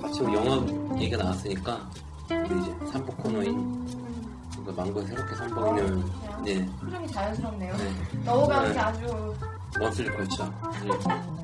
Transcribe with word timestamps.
마침 0.00 0.32
영화 0.32 0.98
얘기가 0.98 1.22
나왔으니까 1.22 1.90
우리 2.30 2.60
이제 2.62 2.74
삼복 2.90 3.18
코너인 3.18 3.86
이거 4.62 4.72
망고에 4.72 5.04
새롭게 5.04 5.34
선보이는 5.34 6.04
네, 6.42 6.54
흐름이 6.80 7.06
자연스럽네요. 7.08 7.76
네. 7.76 7.92
넘어가는 8.24 8.68
네. 8.68 8.74
게 8.74 8.80
아주 8.80 9.34
머슬 9.78 10.10
컬처 10.16 10.44
네. 10.82 11.39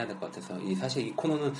해야 0.00 0.06
될 0.08 0.18
것 0.18 0.26
같아서 0.26 0.58
이 0.60 0.74
사실 0.74 1.06
이 1.06 1.12
코너는 1.12 1.52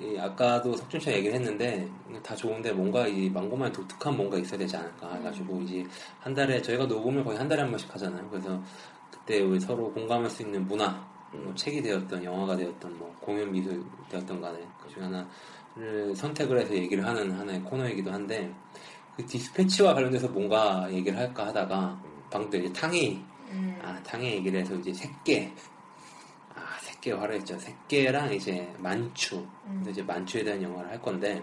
이 0.00 0.18
아까도 0.18 0.74
석준 0.74 1.00
씨가 1.00 1.12
얘기를 1.16 1.34
했는데 1.34 1.86
다 2.22 2.34
좋은데 2.34 2.72
뭔가 2.72 3.06
이 3.06 3.28
망고만 3.28 3.72
독특한 3.72 4.16
뭔가 4.16 4.38
있어야 4.38 4.58
되지 4.58 4.76
않을까 4.76 5.14
해가지고 5.16 5.60
이제 5.62 5.84
한 6.20 6.32
달에 6.34 6.62
저희가 6.62 6.86
녹음을 6.86 7.22
거의 7.24 7.36
한 7.38 7.46
달에 7.46 7.60
한 7.62 7.70
번씩 7.70 7.92
하잖아요. 7.94 8.26
그래서 8.30 8.60
그때 9.10 9.40
우리 9.42 9.60
서로 9.60 9.92
공감할 9.92 10.30
수 10.30 10.42
있는 10.42 10.66
문화, 10.66 11.06
뭐 11.32 11.54
책이 11.54 11.82
되었던 11.82 12.24
영화가 12.24 12.56
되었던 12.56 12.98
뭐 12.98 13.14
공연 13.20 13.52
미술 13.52 13.84
되었던 14.08 14.40
간에 14.40 14.58
그 14.82 14.88
중에 14.94 15.04
하나를 15.04 16.16
선택을 16.16 16.58
해서 16.60 16.74
얘기를 16.74 17.04
하는 17.06 17.30
하나의 17.32 17.60
코너이기도 17.62 18.10
한데 18.10 18.50
그 19.16 19.24
디스패치와 19.26 19.92
관련돼서 19.94 20.26
뭔가 20.28 20.88
얘기를 20.90 21.18
할까 21.18 21.48
하다가 21.48 22.00
방금 22.30 22.60
이제 22.64 22.72
탕이 22.72 23.22
음, 23.50 23.78
아, 23.82 24.02
탕의 24.02 24.36
얘기를 24.36 24.58
해서 24.60 24.74
이제 24.76 24.90
새끼. 24.94 25.52
아, 27.02 27.04
새끼 27.04 27.10
화려했죠. 27.10 27.58
새끼랑 27.58 28.32
이제 28.32 28.72
만추. 28.78 29.36
음. 29.36 29.80
그래서 29.82 29.90
이제 29.90 30.02
만추에 30.02 30.44
대한 30.44 30.62
영화를 30.62 30.90
할 30.90 31.02
건데, 31.02 31.42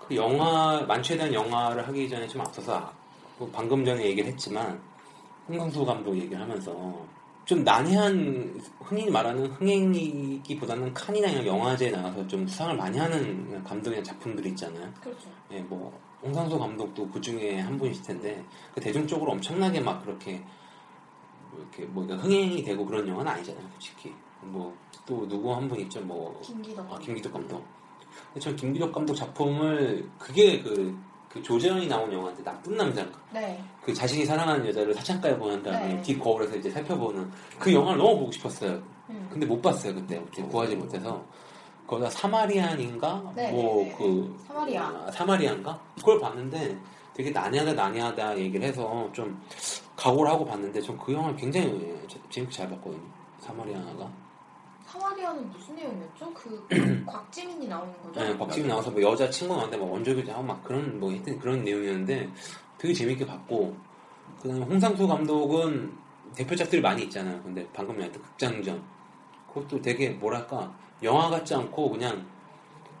그 0.00 0.16
영화, 0.16 0.84
만추에 0.88 1.16
대한 1.16 1.32
영화를 1.32 1.86
하기 1.86 2.08
전에 2.08 2.26
좀 2.26 2.40
앞서서, 2.40 2.92
뭐 3.38 3.48
방금 3.52 3.84
전에 3.84 4.04
얘기를 4.04 4.28
했지만, 4.32 4.80
홍상수 5.48 5.84
감독 5.84 6.16
얘기를 6.16 6.40
하면서, 6.40 7.06
좀 7.44 7.62
난해한, 7.62 8.60
흔히 8.80 9.08
말하는 9.08 9.46
흥행이기보다는 9.46 10.92
칸이나 10.92 11.46
영화제에 11.46 11.92
나가서 11.92 12.26
좀 12.26 12.46
수상을 12.48 12.76
많이 12.76 12.98
하는 12.98 13.62
감독의 13.62 14.02
작품들이 14.02 14.50
있잖아요. 14.50 14.92
그렇죠. 15.00 15.30
예, 15.52 15.60
뭐 15.60 15.96
홍상수 16.22 16.58
감독도 16.58 17.08
그 17.08 17.20
중에 17.20 17.60
한 17.60 17.78
분이실 17.78 18.02
텐데 18.02 18.44
그 18.74 18.80
대중적으로 18.80 19.32
엄청나게 19.32 19.80
막 19.80 20.04
그렇게 20.04 20.42
뭐 21.50 21.60
이렇게 21.60 21.86
뭐 21.86 22.04
그러니까 22.04 22.26
흥행이 22.26 22.62
되고 22.64 22.84
그런 22.84 23.06
영화는 23.08 23.32
아니잖아요, 23.32 23.66
솔직히. 23.72 24.12
뭐 24.42 24.72
또 25.06 25.26
누구 25.26 25.54
한 25.54 25.66
분 25.68 25.80
있죠, 25.80 26.00
뭐 26.02 26.38
김기덕. 26.44 26.92
아, 26.92 26.98
김기덕 26.98 27.32
감독. 27.32 27.64
근데 28.26 28.40
전 28.40 28.54
김기덕 28.56 28.92
감독 28.92 29.14
작품을 29.14 30.06
그게 30.18 30.60
그, 30.62 30.94
그 31.30 31.42
조재현이 31.42 31.86
나온 31.88 32.12
영화인데 32.12 32.42
나쁜 32.44 32.76
남자인가? 32.76 33.18
네. 33.32 33.62
그 33.82 33.94
자신이 33.94 34.26
사랑하는 34.26 34.66
여자를 34.66 34.92
사창가에 34.94 35.38
보낸 35.38 35.62
다음에 35.62 35.94
네. 35.94 36.02
뒷 36.02 36.18
거울에서 36.18 36.56
이제 36.56 36.70
살펴보는 36.70 37.30
그 37.58 37.72
영화를 37.72 37.96
너무 37.98 38.18
보고 38.18 38.32
싶었어요. 38.32 38.82
음. 39.08 39.28
근데 39.32 39.46
못 39.46 39.62
봤어요 39.62 39.94
그때 39.94 40.20
구하지 40.50 40.76
못해서 40.76 41.24
거기다 41.86 42.10
사마리안인가 42.10 43.32
네, 43.34 43.50
뭐 43.50 43.76
네, 43.76 43.84
네. 43.88 43.94
그 43.96 44.36
사마리아. 44.46 45.10
사마리안가 45.10 45.80
그걸 45.96 46.20
봤는데 46.20 46.78
되게 47.14 47.30
난해하다 47.30 47.72
난해하다 47.72 48.36
얘기를 48.38 48.66
해서 48.68 49.08
좀 49.14 49.40
각오를 49.96 50.30
하고 50.30 50.44
봤는데 50.44 50.82
전 50.82 50.98
그 50.98 51.14
영화를 51.14 51.34
굉장히 51.36 51.96
재밌게 52.28 52.54
잘 52.54 52.68
봤거든요 52.68 53.00
사마리아가 53.40 54.10
사마리아는 54.90 55.50
무슨 55.50 55.76
내용이었죠? 55.76 56.32
그 56.32 56.66
곽지민이 57.06 57.68
나오는 57.68 57.92
거죠? 58.02 58.20
네, 58.20 58.36
박지민 58.38 58.68
나와서 58.68 58.90
뭐 58.90 59.02
여자 59.02 59.28
친구 59.28 59.54
나왔는데 59.54 59.84
막 59.84 59.92
원조교제 59.92 60.30
하고 60.32 60.42
막 60.42 60.64
그런 60.64 60.98
뭐 60.98 61.10
하여튼 61.10 61.38
그런 61.38 61.62
내용이었는데 61.62 62.30
되게 62.78 62.94
재밌게 62.94 63.26
봤고 63.26 63.76
그다음에 64.40 64.64
홍상수 64.64 65.06
감독은 65.06 65.92
대표작들이 66.34 66.80
많이 66.80 67.02
있잖아요. 67.04 67.42
근데 67.42 67.66
방금 67.72 67.96
얘기했던 67.96 68.22
극장전 68.22 68.82
그것도 69.48 69.82
되게 69.82 70.10
뭐랄까 70.10 70.72
영화 71.02 71.28
같지 71.28 71.54
않고 71.54 71.90
그냥 71.90 72.26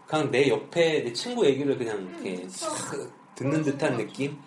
그냥 0.06 0.30
내 0.30 0.48
옆에 0.48 1.04
내 1.04 1.12
친구 1.12 1.46
얘기를 1.46 1.76
그냥 1.76 2.00
이렇게 2.02 2.42
음, 2.42 2.48
싹 2.48 2.90
그쵸. 2.90 3.10
듣는 3.34 3.62
듯한 3.62 3.96
느낌 3.96 4.38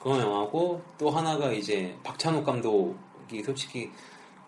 그런 0.00 0.20
영화고 0.20 0.80
또 0.98 1.10
하나가 1.10 1.52
이제 1.52 1.94
박찬욱 2.02 2.44
감독이 2.44 3.42
솔직히 3.44 3.90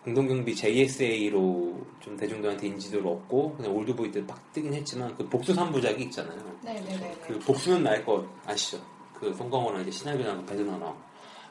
공동경비 0.03 0.55
JSA로 0.55 1.77
좀 2.01 2.17
대중들한테 2.17 2.67
인지도를 2.67 3.07
얻고 3.07 3.55
그냥 3.55 3.75
올드보이 3.75 4.11
때 4.11 4.21
막 4.21 4.39
뜨긴 4.51 4.73
했지만 4.73 5.15
그 5.15 5.27
복수 5.29 5.53
3부작이 5.53 5.99
있잖아요. 6.01 6.39
네네네. 6.63 7.17
그 7.25 7.39
복수는 7.39 7.83
나의 7.83 8.03
것 8.05 8.25
아시죠? 8.45 8.79
그 9.13 9.33
송강호랑 9.33 9.81
이제 9.81 9.91
신하균하고 9.91 10.45
배두나 10.45 10.77
나오고 10.77 10.97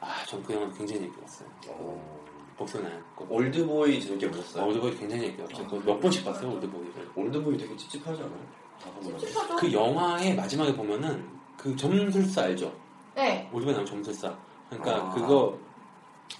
아, 0.01 0.23
전 0.27 0.43
그 0.43 0.53
영화 0.53 0.69
굉장히 0.73 1.09
봤어요. 1.13 1.47
복수는 2.57 2.89
것. 3.15 3.25
올드보이 3.29 3.99
재밌게 4.01 4.29
보셨어요? 4.29 4.67
올드보이 4.67 4.95
굉장히 4.97 5.35
봤죠. 5.37 5.63
그거 5.65 5.79
몇 5.93 5.99
번씩 5.99 6.23
봤어요, 6.25 6.51
올드보이를. 6.53 7.09
올드보이 7.15 7.57
되게 7.57 7.75
찝찝하지 7.75 8.21
않아요? 8.21 9.17
찝찝하죠? 9.19 9.55
그 9.55 9.73
영화의 9.73 10.35
마지막에 10.35 10.75
보면은 10.75 11.25
그 11.57 11.75
점술사 11.75 12.43
알죠? 12.43 12.71
네. 13.15 13.49
올드보이 13.51 13.73
나온 13.73 13.85
점술사. 13.85 14.35
그러니까 14.69 15.07
아. 15.07 15.13
그거 15.15 15.57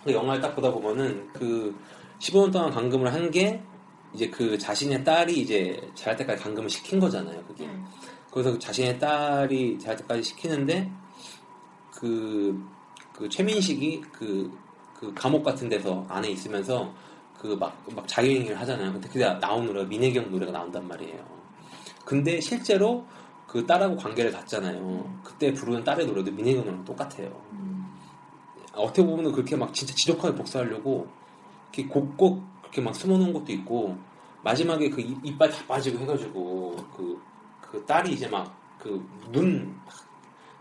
그 0.04 0.12
영화를 0.14 0.42
딱 0.42 0.56
보다 0.56 0.72
보면은 0.72 1.28
그 1.34 1.76
15년 2.24 2.52
동안 2.52 2.72
감금을 2.72 3.14
한 3.14 3.30
게 3.32 3.62
이제 4.14 4.30
그 4.30 4.58
자신의 4.58 5.04
딸이 5.04 5.40
이제 5.40 5.90
자랄 5.96 6.16
때까지 6.18 6.44
감금을 6.44 6.70
시킨 6.70 7.00
거잖아요. 7.00 7.44
그게. 7.48 7.66
음. 7.66 7.86
그래서 8.32 8.52
그 8.52 8.60
자신의 8.60 9.00
딸이 9.00 9.80
자랄 9.80 9.98
때까지 9.98 10.24
시키는데 10.24 10.90
그, 11.92 12.64
그 13.14 13.28
최민식이 13.28 14.02
그, 14.12 14.52
그 15.00 15.14
감옥 15.14 15.44
같은 15.44 15.68
데서 15.68 16.06
안에 16.10 16.30
있으면서 16.30 16.94
그 17.40 17.48
막, 17.60 17.76
막 17.96 18.08
자유행위를 18.08 18.60
하잖아요. 18.62 18.94
근데 18.94 19.08
그게 19.10 19.26
나온 19.40 19.66
노래가 19.66 19.88
민혜경 19.88 20.32
노래가 20.32 20.52
나온단 20.52 20.88
말이에요. 20.88 21.26
근데 22.06 22.40
실제로 22.40 23.06
그 23.48 23.66
딸하고 23.66 23.96
관계를 23.96 24.32
닫잖아요. 24.32 25.22
그때 25.24 25.54
부르는 25.54 25.84
딸의 25.84 26.06
노래도 26.06 26.32
민혜경 26.32 26.64
노래랑 26.64 26.86
똑같아요. 26.86 27.30
음. 27.52 27.86
어떻게 28.74 29.04
보면 29.06 29.32
그렇게 29.32 29.56
막 29.56 29.74
진짜 29.74 29.94
지독하게 29.96 30.36
복수하려고 30.36 31.08
이렇게 31.74 31.86
곡곡 31.88 32.44
그렇게 32.62 32.82
막 32.82 32.96
숨어놓은 32.96 33.34
것도 33.34 33.52
있고 33.54 33.98
마지막에 34.44 34.90
그 34.90 35.02
입, 35.02 35.18
이빨 35.26 35.50
다 35.50 35.66
빠지고 35.68 36.00
해가지고 36.00 36.76
그, 36.96 37.22
그 37.62 37.86
딸이 37.86 38.14
이제 38.14 38.28
막 38.28 38.54
그 38.80 39.02
눈 39.32 39.74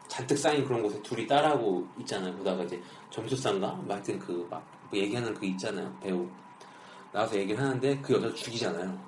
잔뜩 0.07 0.37
쌓인 0.39 0.65
그런 0.65 0.83
곳에 0.83 1.01
둘이 1.03 1.27
딸하고 1.27 1.87
있잖아요. 2.01 2.33
보다가 2.37 2.63
이제 2.63 2.81
점수상가? 3.11 3.73
뭐 3.73 3.95
하여튼 3.95 4.19
그 4.19 4.47
막 4.51 4.65
얘기하는 4.93 5.33
그 5.35 5.47
있잖아요. 5.47 5.91
배우. 6.01 6.29
나와서 7.13 7.37
얘기를 7.37 7.61
하는데 7.63 7.99
그 8.01 8.13
여자 8.15 8.33
죽이잖아요. 8.35 8.99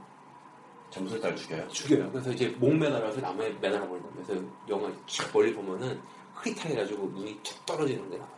점술달 0.91 1.37
죽여요? 1.37 1.69
죽여요. 1.69 2.11
그래서 2.11 2.33
이제 2.33 2.49
목 2.59 2.75
매달아서 2.75 3.21
나무에 3.21 3.51
매달아 3.61 3.87
버린다. 3.87 4.09
그래서 4.15 4.43
영화 4.69 4.91
쭉 5.07 5.31
멀리 5.35 5.53
보면은 5.55 6.01
흐릿하게 6.35 6.75
해가지고 6.75 7.07
눈이 7.09 7.39
툭 7.43 7.65
떨어지는 7.67 8.11
게 8.11 8.17
나와요. 8.17 8.35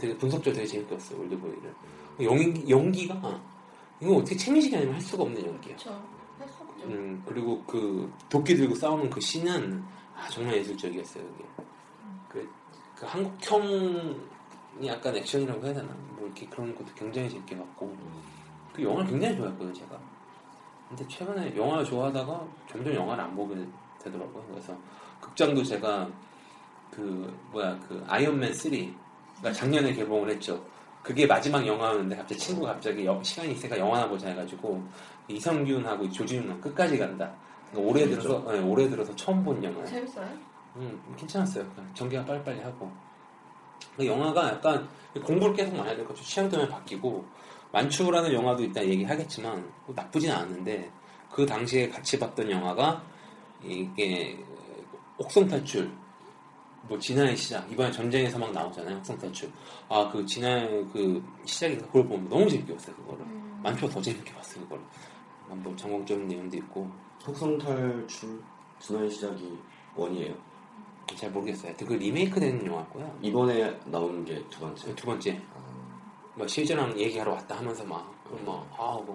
되게 0.00 0.16
분석적으로 0.16 0.54
되게 0.56 0.66
재밌게 0.66 0.94
봤어요. 0.96 1.20
올드보이를. 1.20 1.74
연기, 2.20 2.68
연기가 2.68 3.40
이거 4.00 4.16
어떻게 4.16 4.36
최민식이 4.36 4.76
아니면 4.76 4.94
할 4.94 5.00
수가 5.00 5.22
없는 5.22 5.44
연기야. 5.46 5.76
그렇죠. 5.76 6.02
음, 6.84 7.22
그리고 7.26 7.62
그 7.64 8.12
도끼 8.28 8.56
들고 8.56 8.74
싸우는 8.74 9.08
그 9.08 9.20
씬은 9.20 9.82
아, 10.16 10.28
정말 10.28 10.56
예술적이었어요. 10.56 11.24
그게. 11.24 11.44
그, 12.28 12.50
그 12.96 13.06
한국형이 13.06 14.16
약간 14.86 15.16
액션이라고 15.16 15.64
해야 15.64 15.74
되나? 15.74 15.88
뭐 16.16 16.26
이렇게 16.26 16.46
그런 16.46 16.74
것도 16.74 16.88
굉장히 16.96 17.30
재밌게 17.30 17.56
봤고 17.56 17.96
그 18.74 18.82
영화를 18.82 19.10
굉장히 19.10 19.36
좋아했거든요, 19.36 19.72
제가. 19.72 19.98
근데 20.88 21.06
최근에 21.08 21.56
영화를 21.56 21.84
좋아하다가 21.84 22.46
점점 22.70 22.94
영화를 22.94 23.24
안 23.24 23.34
보게 23.34 23.54
되더라고요. 24.02 24.44
그래서 24.50 24.76
극장도 25.20 25.62
제가 25.62 26.08
그 26.90 27.34
뭐야 27.52 27.78
그 27.88 28.04
아이언맨 28.08 28.52
3가 28.52 29.54
작년에 29.54 29.94
개봉을 29.94 30.30
했죠. 30.30 30.62
그게 31.02 31.26
마지막 31.26 31.66
영화였는데 31.66 32.16
갑자기 32.16 32.40
친구가 32.40 32.74
갑자기 32.74 33.04
여- 33.04 33.20
시간이 33.22 33.52
있으니까 33.52 33.76
영화나 33.78 34.08
보자 34.08 34.28
해가지고 34.28 34.82
이성균하고 35.28 36.08
조진웅 36.10 36.60
끝까지 36.60 36.96
간다. 36.98 37.32
그러니까 37.70 37.90
올해 37.90 38.08
들어서 38.08 38.52
네, 38.52 38.60
올해 38.60 38.88
들어서 38.88 39.14
처음 39.16 39.42
본 39.42 39.62
영화. 39.64 39.84
재밌어요? 39.84 40.28
음, 40.76 41.00
괜찮았어요. 41.16 41.64
전개가 41.94 42.24
빨리빨리 42.24 42.60
하고. 42.60 42.90
그 43.96 44.06
영화가 44.06 44.48
약간 44.48 44.88
공부를 45.24 45.54
계속 45.54 45.72
많이 45.74 45.88
해야 45.88 45.96
될 45.96 46.04
것 46.06 46.10
같아요. 46.14 46.24
취향 46.24 46.48
때문에 46.48 46.68
바뀌고. 46.68 47.24
만추라는 47.72 48.32
영화도 48.32 48.62
일단 48.62 48.84
얘기하겠지만 48.84 49.66
뭐 49.86 49.94
나쁘진 49.96 50.30
않은데 50.30 50.90
그 51.30 51.44
당시에 51.46 51.88
같이 51.88 52.18
봤던 52.18 52.50
영화가 52.50 53.02
이게 53.64 54.38
옥성탈출 55.18 55.90
뭐 56.88 56.98
진화의 56.98 57.36
시작. 57.36 57.70
이번에 57.70 57.90
전쟁에서 57.90 58.38
막 58.38 58.52
나오잖아요 58.52 58.96
옥성탈출. 58.98 59.50
아그 59.88 60.26
진화의 60.26 60.86
그 60.92 61.22
시작인가 61.44 61.86
그걸 61.86 62.06
보면 62.06 62.28
너무 62.28 62.48
재밌게 62.48 62.72
봤어요 62.74 62.96
그거를. 62.96 63.24
음. 63.24 63.60
만추가 63.62 63.92
더 63.92 64.00
재밌게 64.02 64.32
봤어요 64.34 64.64
그거를. 64.64 64.84
뭐 65.48 65.76
전공적인 65.76 66.26
내용도 66.28 66.56
있고. 66.56 66.90
속성탈출 67.20 68.42
진화의 68.80 69.10
시작이 69.10 69.56
원이에요. 69.94 70.34
잘 71.14 71.30
모르겠어요. 71.30 71.74
그 71.76 71.92
리메이크 71.92 72.40
된 72.40 72.64
영화고요. 72.66 73.18
이번에 73.20 73.78
나온 73.84 74.24
게두 74.24 74.60
번째. 74.60 74.94
두 74.94 75.06
번째 75.06 75.40
뭐 76.34 76.46
실제랑 76.46 76.98
얘기하러 76.98 77.32
왔다 77.32 77.58
하면서 77.58 77.84
막막아 77.84 78.06
뭐 78.44 78.66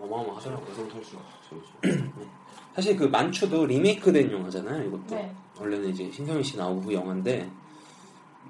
어마어마하더라고요. 0.03 0.75
속성탈출 0.75 1.19
재밌죠. 1.49 2.27
사실 2.75 2.95
그 2.95 3.05
만추도 3.05 3.65
리메이크된 3.65 4.31
영화잖아요. 4.31 4.87
이것도 4.87 5.15
네. 5.15 5.33
원래는 5.57 5.89
이제 5.89 6.11
신성민 6.11 6.43
씨 6.43 6.57
나오고 6.57 6.81
그 6.83 6.93
영화인데 6.93 7.49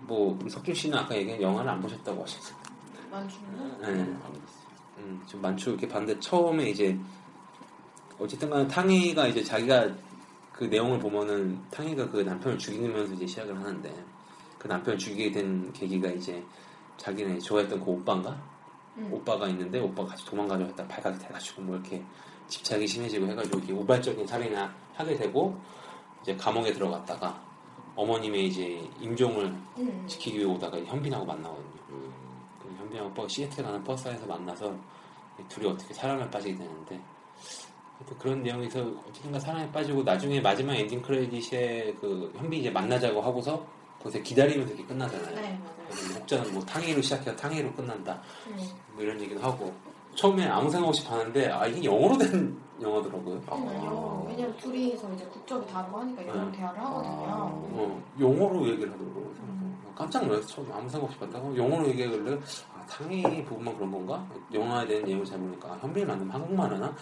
뭐 0.02 0.38
석준 0.50 0.74
씨는 0.74 0.98
아까 0.98 1.16
얘기한 1.16 1.42
영화를 1.42 1.70
안 1.70 1.82
보셨다고 1.82 2.24
하셨어요. 2.24 2.58
만주는 3.10 3.82
네. 3.82 3.88
안 3.88 4.20
봤어요. 4.20 4.68
음, 4.98 5.24
좀 5.26 5.42
만추 5.42 5.70
이렇게 5.70 5.88
봤는데 5.88 6.20
처음에 6.20 6.70
이제 6.70 6.98
어쨌든간 8.20 8.68
탕희가 8.68 9.28
이제 9.28 9.42
자기가 9.42 9.90
그 10.52 10.66
내용을 10.66 11.00
보면은 11.00 11.62
탕희가 11.72 12.10
그 12.10 12.18
남편을 12.18 12.58
죽이면서 12.58 13.14
이제 13.14 13.28
시작을 13.28 13.56
하는데 13.56 13.94
그 14.58 14.68
남편을 14.68 14.98
죽이게 14.98 15.32
된 15.32 15.72
계기가 15.72 16.10
이제 16.10 16.44
자기네 16.98 17.40
좋아했던 17.40 17.80
그 17.80 17.92
오빠인가 17.92 18.36
음. 18.98 19.10
오빠가 19.14 19.48
있는데 19.50 19.80
오빠가 19.80 20.10
같이 20.10 20.26
도망가려고 20.26 20.70
했다가 20.70 20.90
발각이 20.90 21.20
돼가지고 21.20 21.62
뭐 21.62 21.76
이렇게 21.76 22.04
집착이 22.48 22.88
심해지고 22.88 23.28
해가지고 23.28 23.60
이렇게 23.60 23.74
우발적인 23.74 24.26
살인을 24.26 24.70
하게 24.94 25.16
되고 25.16 25.60
이제 26.22 26.36
감옥에 26.36 26.72
들어갔다가 26.74 27.42
어머님의 27.96 28.48
이제 28.48 28.90
임종을 29.00 29.46
음. 29.78 30.04
지키기 30.08 30.38
위해 30.38 30.46
오다가 30.46 30.78
현빈하고 30.78 31.26
만나거든요. 31.26 31.66
음, 31.90 32.14
그 32.62 32.70
현빈하고 32.78 33.10
오빠가 33.10 33.28
시애틀 33.28 33.64
가는 33.64 33.84
버스 33.84 34.08
안에서 34.08 34.26
만나서 34.26 34.76
둘이 35.50 35.68
어떻게 35.68 35.94
사랑에 35.94 36.30
빠지게 36.30 36.56
되는데 36.56 37.00
또 38.08 38.16
그런 38.18 38.44
내용에서 38.44 38.82
어쨌든가 39.08 39.40
사랑에 39.40 39.72
빠지고 39.72 40.04
나중에 40.04 40.40
마지막 40.40 40.76
엔딩 40.76 41.02
크레딧에 41.02 41.96
그 42.00 42.32
현빈이 42.38 42.62
이제 42.62 42.70
만나자고 42.70 43.22
하고서 43.22 43.66
거기서 44.02 44.24
기다리면서 44.24 44.74
이렇게 44.74 44.86
끝나잖아요. 44.88 45.36
네 45.36 45.42
맞아요. 45.42 46.20
혹자는 46.20 46.54
뭐 46.54 46.64
탕웨이로 46.66 47.02
시작해서 47.02 47.36
탕웨이로 47.36 47.74
끝난다. 47.74 48.22
음. 48.48 48.58
뭐 48.94 49.04
이런 49.04 49.20
얘기도 49.22 49.42
하고 49.42 49.74
처음에 50.16 50.48
아무 50.48 50.70
생각 50.70 50.88
없이 50.90 51.04
봤는데 51.06 51.50
아 51.52 51.66
이게 51.68 51.84
영어로 51.86 52.18
된 52.18 52.58
영화더라고요. 52.82 53.36
음, 53.36 53.46
영어 53.86 54.26
왜냐면 54.28 54.56
둘이서 54.58 55.12
이제 55.14 55.26
국적이 55.26 55.66
다르고 55.72 56.00
하니까 56.00 56.28
영어로 56.28 56.52
네. 56.52 56.58
대화를 56.58 56.80
하거든요. 56.80 57.12
어, 57.12 58.04
영어로 58.20 58.68
얘기를 58.70 58.92
하더라고요. 58.94 59.24
그래서 59.34 59.96
깜짝 59.96 60.26
놀라서 60.28 60.48
처음에 60.48 60.70
아무 60.74 60.88
생각 60.90 61.06
없이 61.06 61.18
봤다가 61.20 61.56
영어로 61.56 61.88
얘기하길래 61.90 62.40
아, 62.76 62.86
탕웨이 62.86 63.44
부분만 63.46 63.74
그런 63.76 63.92
건가? 63.92 64.28
영화에 64.54 64.86
대한 64.86 65.04
내용을 65.06 65.26
잘 65.26 65.40
모르니까 65.40 65.70
아, 65.74 65.78
현빈이 65.82 66.06
만나면 66.06 66.32
한국말 66.36 66.72
하나? 66.72 66.96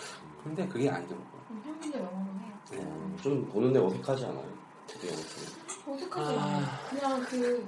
근데 0.44 0.66
그게 0.68 0.90
아니더라고요. 0.90 1.28
음, 1.52 1.62
현빈도 1.66 1.98
영어로 2.00 2.16
해요. 2.16 2.54
네. 2.72 2.78
음, 2.78 3.18
좀 3.22 3.46
보는데 3.50 3.80
어색하지 3.80 4.26
않아요? 4.26 4.46
되게 4.88 5.08
어색해. 5.14 5.65
어색하지 5.88 6.36
아. 6.40 6.80
그냥 6.90 7.22
그, 7.26 7.68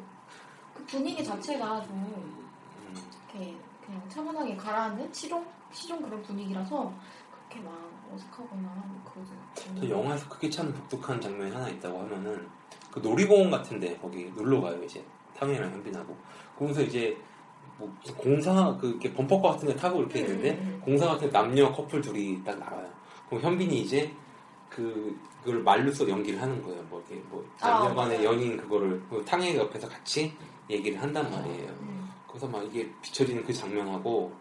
그 0.76 0.86
분위기 0.86 1.24
자체가 1.24 1.82
좀 1.84 1.94
음, 1.96 2.96
이렇게 3.34 3.56
그냥 3.86 4.02
차분하게 4.10 4.56
가라앉는 4.58 5.14
시종 5.14 5.46
시종 5.72 6.02
그런 6.02 6.22
분위기라서 6.24 6.92
그렇게 7.50 7.64
막 7.66 7.74
어색하거나 8.14 8.62
뭐 8.62 9.12
그러지 9.14 9.32
그 9.56 9.70
않아요. 9.86 9.90
영화에서 9.90 10.28
그게 10.30 10.50
참 10.50 10.74
독특한 10.74 11.20
장면이 11.22 11.52
하나 11.52 11.70
있다고 11.70 12.00
하면은 12.02 12.48
그 12.92 13.00
놀이공원 13.00 13.52
같은데 13.52 13.96
거기 13.98 14.26
놀러 14.36 14.62
가요 14.62 14.82
이제 14.84 15.04
탕웨이랑 15.38 15.72
현빈하고 15.72 16.16
거기서 16.58 16.82
이제 16.84 17.16
뭐 17.78 17.94
공사 18.18 18.76
그 18.78 18.88
이렇게 18.88 19.14
범퍼카 19.14 19.52
같은 19.52 19.68
데 19.68 19.76
타고 19.76 20.00
이렇게 20.00 20.22
있는데 20.22 20.52
음, 20.54 20.74
음. 20.76 20.82
공사 20.84 21.06
같은 21.08 21.30
남녀 21.30 21.72
커플 21.72 22.02
둘이 22.02 22.44
딱 22.44 22.58
나와요. 22.58 22.90
그럼 23.30 23.44
현빈이 23.44 23.82
이제 23.82 24.12
그 24.70 25.16
그걸 25.48 25.64
말로써 25.64 26.08
연기를 26.10 26.42
하는 26.42 26.62
거예요. 26.62 26.84
뭐 26.90 27.02
이렇게 27.08 27.24
뭐 27.30 27.46
아, 27.62 27.70
남녀간의 27.70 28.18
맞아요. 28.18 28.30
연인 28.34 28.58
그거를 28.58 29.02
그 29.10 29.24
탕웨이 29.24 29.56
옆에서 29.56 29.88
같이 29.88 30.34
얘기를 30.70 31.02
한단 31.02 31.32
말이에요. 31.32 31.70
음. 31.84 32.10
그래서 32.28 32.46
막 32.48 32.62
이게 32.66 32.92
비춰지는 33.02 33.46
그 33.46 33.54
장면하고 33.54 34.34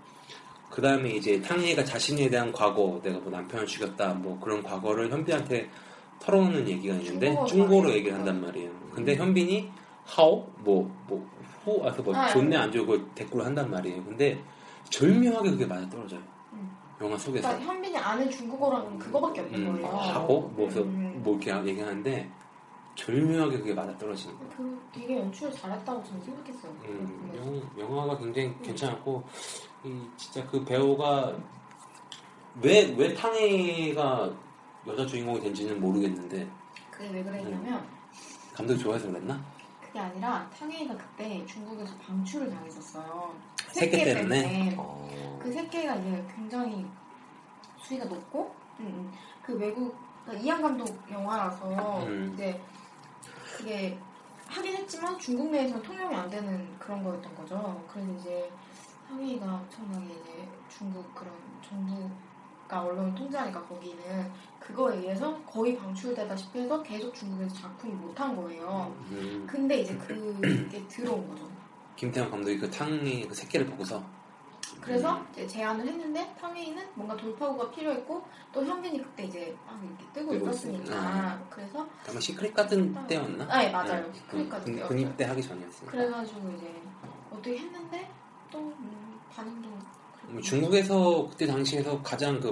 그 0.69 0.83
다음에 0.83 1.11
이제 1.11 1.41
탕예가 1.41 1.85
자신에 1.85 2.29
대한 2.29 2.51
과거 2.51 3.01
내가 3.05 3.21
뭐 3.21 3.31
남편을 3.31 3.67
죽였다 3.67 4.15
뭐 4.15 4.37
그런 4.41 4.65
과거를 4.65 5.09
현빈한테 5.13 5.71
털어놓는 6.19 6.67
얘기가 6.67 6.97
있는데 6.97 7.33
말해요. 7.33 7.99
얘기를 7.99 8.19
한단 8.19 8.41
말이에요. 8.41 8.71
근데 8.93 9.15
현빈이 9.15 9.71
하오 10.07 10.45
뭐뭐 10.59 11.31
후, 11.65 11.87
아서 11.87 12.03
뭐 12.03 12.17
아, 12.17 12.27
좋네 12.31 12.57
안 12.57 12.73
좋고 12.73 13.15
대꾸를 13.15 13.47
한단 13.47 13.71
말이에요. 13.71 14.03
근데 14.03 14.43
절묘하게 14.91 15.51
그게 15.51 15.67
맞아 15.67 15.89
떨어져요. 15.89 16.21
음. 17.01 17.05
영화 17.07 17.19
속에서 17.19 17.49
그러니까 17.49 17.73
현빈이 17.73 17.97
아는 17.97 18.31
중국어랑 18.31 18.99
그거밖에 18.99 19.41
없는 19.43 19.67
음, 19.67 19.73
거예요. 19.83 19.97
하고 19.97 20.41
뭐, 20.57 20.69
음. 20.69 21.21
뭐 21.23 21.37
이렇게 21.39 21.69
얘기하는데 21.71 22.31
절묘하게 22.95 23.59
그게 23.59 23.75
맞아 23.75 23.97
떨어지는 23.99 24.37
거예요. 24.39 24.51
그 24.57 24.81
되게 24.93 25.19
연출을 25.19 25.53
잘했다고 25.53 26.03
저는 26.05 26.23
생각했어요. 26.23 26.73
음, 26.73 26.79
그거 26.81 26.97
보면서. 27.51 27.79
영, 27.79 27.91
영화가 27.91 28.19
굉장히 28.19 28.55
괜찮았고 28.63 29.25
이 29.85 30.01
진짜 30.17 30.47
그 30.47 30.65
배우가 30.65 31.37
왜 32.63 32.95
왜 32.97 33.13
탕해가 33.13 34.33
여자 34.87 35.05
주인공이 35.05 35.41
된지는 35.41 35.79
모르겠는데 35.81 36.49
그게 36.91 37.11
왜 37.11 37.23
그랬냐면 37.23 37.87
감독이 38.55 38.79
좋아해서 38.79 39.09
그랬나? 39.09 39.39
그게 39.83 39.99
아니라 39.99 40.49
탕웨이가 40.59 40.97
그때 40.97 41.45
중국에서 41.45 41.95
방출을 41.99 42.49
당했었어요. 42.51 43.35
새끼 43.77 44.05
때문에? 44.05 44.75
어, 44.79 45.39
그 45.41 45.53
새끼가 45.53 45.97
이제 45.97 46.25
굉장히 46.35 46.87
수위가 47.79 48.07
높고, 48.07 48.55
음, 48.81 48.87
음. 48.87 49.13
그 49.43 49.55
외국 49.57 49.95
그러니까 50.25 50.45
이양 50.45 50.63
감독 50.63 50.87
영화라서 51.11 52.05
음. 52.07 52.33
이제 52.35 52.61
그게 53.57 53.97
하긴 54.49 54.75
했지만 54.77 55.19
중국 55.19 55.51
내에서는 55.51 55.83
통용이 55.83 56.15
안 56.15 56.29
되는 56.29 56.79
그런 56.79 57.03
거였던 57.03 57.35
거죠. 57.35 57.85
그래서 57.93 58.11
이제 58.13 58.51
탕웨이가 59.09 59.47
엄청나게 59.47 60.07
이제 60.07 60.49
중국 60.69 61.15
그런 61.15 61.33
정부가 61.63 62.83
언론을 62.83 63.15
통제하니까 63.15 63.63
거기는 63.65 64.33
그거에 64.59 64.97
의해서 64.97 65.41
거의 65.43 65.77
방출되다시피 65.77 66.61
해서 66.61 66.83
계속 66.83 67.15
중국에서 67.15 67.55
작품을 67.55 67.97
못한 67.97 68.35
거예요. 68.37 68.95
음, 69.11 69.47
근데 69.49 69.81
이제 69.81 69.97
그게 69.97 70.85
들어온 70.89 71.29
거죠. 71.29 71.56
김태형 71.97 72.31
감독이 72.31 72.59
그 72.59 72.71
탕해 72.71 73.27
그 73.27 73.35
새끼를 73.35 73.67
보고서 73.67 74.03
그래서 74.81 75.17
음. 75.17 75.27
이제 75.33 75.47
제안을 75.47 75.87
했는데 75.87 76.35
탕웨이는 76.41 76.85
뭔가 76.95 77.17
돌파구가 77.17 77.71
필요했고 77.71 78.23
또 78.53 78.65
현빈이 78.65 79.03
그때 79.03 79.25
이제 79.25 79.57
막 79.67 79.81
이렇게 79.83 80.05
뜨고 80.13 80.33
뜨고 80.33 80.51
있었으니까 80.51 81.43
그래서 81.51 81.89
아마 82.09 82.21
시크릿 82.21 82.55
가든 82.55 83.07
때였나? 83.07 83.47
아, 83.51 83.65
예, 83.65 83.71
맞아요. 83.71 84.07
네. 84.07 84.13
시크릿 84.15 84.49
가든 84.51 84.65
군- 84.65 84.75
때였어요. 84.77 84.89
군입대 84.89 85.25
하기 85.25 85.43
전이었어요. 85.43 85.91
그래가지고 85.91 86.51
이제 86.57 86.83
어떻게 87.31 87.59
했는데 87.59 88.09
또 88.53 88.59
음, 88.59 89.19
반응도 89.35 89.69
뭐 90.29 90.41
중국에서 90.41 91.27
그때 91.31 91.47
당시에서 91.47 92.03
가장 92.03 92.39
그 92.41 92.49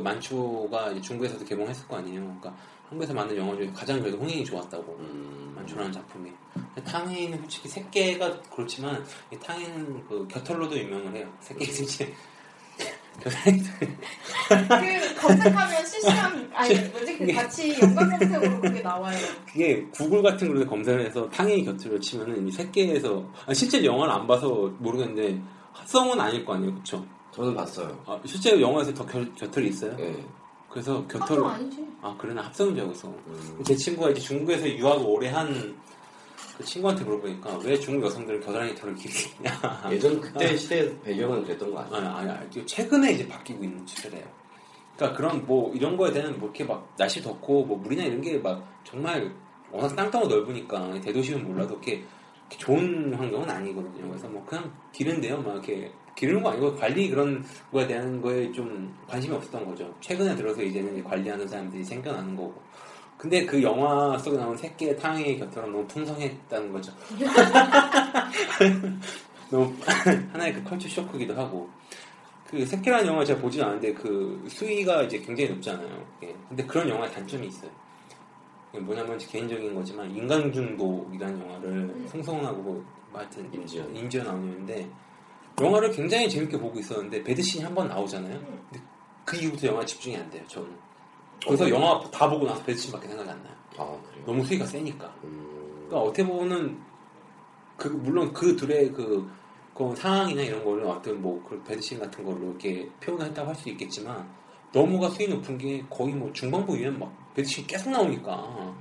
이제 0.92 1.00
중국에서도 1.00 1.44
개봉했을 1.44 1.86
거 1.88 1.96
아니에요. 1.96 2.20
그러니까 2.20 2.54
한국에서 2.88 3.12
만든 3.14 3.36
영화 3.36 3.54
중에 3.56 3.70
가장 3.72 4.00
그래도 4.00 4.16
흥행이 4.18 4.44
좋았다고. 4.44 4.96
음, 5.00 5.52
만추라는 5.56 5.92
작품이. 5.92 6.32
근데 6.74 6.90
탕해는 6.90 7.38
솔직히 7.38 7.68
새끼가 7.68 8.40
그렇지만 8.54 9.04
이 9.32 9.38
탕해는 9.38 10.06
그 10.08 10.26
겨털로도 10.28 10.76
유명을 10.76 11.14
해요. 11.14 11.32
새끼 11.40 11.64
이제 11.64 12.12
겨드랑이 13.22 13.62
그 14.48 15.14
검색하면 15.20 15.86
실시간 15.86 16.50
아니 16.52 16.74
뭐지 16.74 17.18
그 17.18 17.32
같이 17.32 17.80
연관 17.80 18.10
검색으로 18.10 18.60
그게 18.60 18.80
나와요. 18.80 19.18
그게 19.46 19.84
구글 19.92 20.22
같은 20.22 20.48
걸로 20.48 20.66
검색을 20.66 21.06
해서 21.06 21.28
탕웨이 21.30 21.64
곁으로 21.64 22.00
치면은 22.00 22.48
이 22.48 22.50
새끼에서 22.50 23.24
아, 23.46 23.54
실제 23.54 23.84
영화를 23.84 24.12
안 24.12 24.26
봐서 24.26 24.48
모르겠는데 24.78 25.40
합성은 25.72 26.20
아닐 26.20 26.44
거 26.44 26.54
아니에요, 26.54 26.74
그쵸? 26.74 27.06
저는 27.30 27.54
봤어요. 27.54 28.02
아, 28.06 28.20
실제 28.24 28.60
영화에서 28.60 28.92
더 28.94 29.06
겨, 29.06 29.24
곁털이 29.34 29.68
있어요? 29.68 29.96
예. 30.00 30.24
그래서 30.68 31.04
합성 31.08 31.20
곁털 31.20 31.44
아니지. 31.44 31.86
아 32.02 32.14
그래 32.18 32.34
나 32.34 32.42
합성인 32.42 32.74
줄 32.74 32.84
알았어. 32.84 33.08
음. 33.08 33.62
제 33.64 33.76
친구가 33.76 34.10
이제 34.10 34.20
중국에서 34.20 34.68
유학을 34.68 35.06
오래 35.06 35.28
한 35.28 35.76
그 36.56 36.64
친구한테 36.64 37.04
물어보니까 37.04 37.58
왜 37.64 37.78
중국 37.78 38.06
여성들은 38.06 38.40
겨드랑이 38.40 38.74
털을 38.74 38.94
길게 38.94 39.28
했냐? 39.36 39.90
예전 39.92 40.20
그때 40.20 40.56
시대 40.56 41.00
배경은 41.02 41.42
그랬던 41.44 41.72
거 41.72 41.80
아니에요? 41.80 41.96
아니, 41.96 42.30
아니, 42.30 42.30
아니, 42.30 42.66
최근에 42.66 43.12
이제 43.12 43.26
바뀌고 43.26 43.64
있는 43.64 43.84
추세래요. 43.84 44.24
그러니까 44.96 45.16
그런 45.16 45.44
뭐 45.46 45.72
이런 45.74 45.96
거에 45.96 46.12
대한 46.12 46.38
뭐 46.38 46.48
이렇게 46.48 46.62
막 46.64 46.94
날씨 46.96 47.20
덥고 47.20 47.64
뭐 47.64 47.76
물이나 47.78 48.04
이런 48.04 48.20
게 48.20 48.38
막 48.38 48.64
정말 48.84 49.32
워낙 49.72 49.96
땅덩어 49.96 50.26
넓으니까 50.28 51.00
대도시면 51.00 51.44
몰라도 51.44 51.72
이렇게, 51.74 52.04
좋은 52.58 53.12
환경은 53.14 53.50
아니거든요. 53.50 54.08
그래서 54.08 54.28
뭐 54.28 54.44
그냥 54.46 54.72
기른데요. 54.92 55.42
막 55.42 55.54
이렇게 55.54 55.90
기르는 56.14 56.40
거 56.40 56.50
아니고 56.50 56.76
관리 56.76 57.08
그런 57.10 57.44
거에 57.72 57.84
대한 57.88 58.20
거에 58.22 58.52
좀 58.52 58.94
관심이 59.08 59.34
없었던 59.34 59.64
거죠. 59.66 59.92
최근에 60.00 60.36
들어서 60.36 60.62
이제는 60.62 60.92
이제 60.92 61.02
관리하는 61.02 61.48
사람들이 61.48 61.82
생겨나는 61.82 62.36
거고. 62.36 62.54
근데 63.18 63.46
그 63.46 63.62
영화 63.62 64.18
속에 64.18 64.36
나온 64.36 64.56
새끼의 64.56 64.96
탕의 64.98 65.38
곁처럼 65.38 65.72
너무 65.72 65.86
풍성했다는 65.86 66.72
거죠. 66.72 66.92
너무 69.50 69.72
하나의 70.32 70.54
그 70.54 70.64
컬처 70.64 70.88
쇼크기도 70.88 71.34
하고. 71.36 71.68
그 72.50 72.64
새끼라는 72.66 73.06
영화 73.06 73.24
제가 73.24 73.40
보진 73.40 73.62
않았는데 73.62 73.94
그 73.94 74.44
수위가 74.48 75.02
이제 75.04 75.18
굉장히 75.18 75.50
높잖아요. 75.50 76.06
예. 76.22 76.34
근데 76.48 76.64
그런 76.66 76.88
영화의 76.88 77.10
단점이 77.12 77.46
있어요. 77.48 77.70
뭐냐면 78.72 79.18
제 79.18 79.26
개인적인 79.28 79.74
거지만 79.74 80.10
인간중독이라는 80.14 81.40
영화를 81.40 82.06
송성하고 82.10 82.62
뭐 82.62 82.84
하여튼 83.12 83.48
임지연. 83.52 83.94
임지연 83.96 84.26
나오는 84.26 84.46
영화인데 84.48 84.88
영화를 85.60 85.90
굉장히 85.92 86.28
재밌게 86.28 86.58
보고 86.58 86.78
있었는데 86.78 87.22
배드신이 87.22 87.64
한 87.64 87.74
번 87.74 87.88
나오잖아요. 87.88 88.38
근데 88.40 88.84
그 89.24 89.36
이후부터 89.36 89.68
영화에 89.68 89.86
집중이 89.86 90.16
안 90.16 90.28
돼요. 90.30 90.42
저는. 90.48 90.68
그래서 91.46 91.64
어, 91.64 91.68
영화 91.70 92.00
다 92.10 92.28
보고 92.28 92.46
나서 92.46 92.62
배드신밖에 92.64 93.08
생각이 93.08 93.30
안 93.30 93.42
나요. 93.42 93.54
아? 93.76 93.96
너무 94.24 94.44
수위가 94.44 94.66
세니까. 94.66 95.14
음. 95.24 95.86
그러니까 95.88 96.00
어떻게 96.00 96.26
보면은 96.26 96.78
그 97.76 97.88
물론 97.88 98.32
그 98.32 98.54
둘의 98.56 98.92
그, 98.92 99.28
그 99.74 99.94
상황이나 99.96 100.42
이런 100.42 100.64
거를 100.64 100.84
어떤 100.86 101.20
뭐그 101.20 101.62
배드신 101.64 101.98
같은 102.00 102.24
걸로 102.24 102.50
이렇게 102.50 102.88
표현을 103.00 103.26
했다고 103.26 103.48
할 103.48 103.54
수 103.56 103.68
있겠지만 103.70 104.28
너무가 104.72 105.08
수위 105.10 105.28
높은 105.28 105.58
게 105.58 105.84
거의 105.90 106.14
뭐 106.14 106.32
중반부 106.32 106.76
이후엔 106.76 106.98
막 106.98 107.12
배드신이 107.34 107.66
계속 107.66 107.90
나오니까 107.90 108.74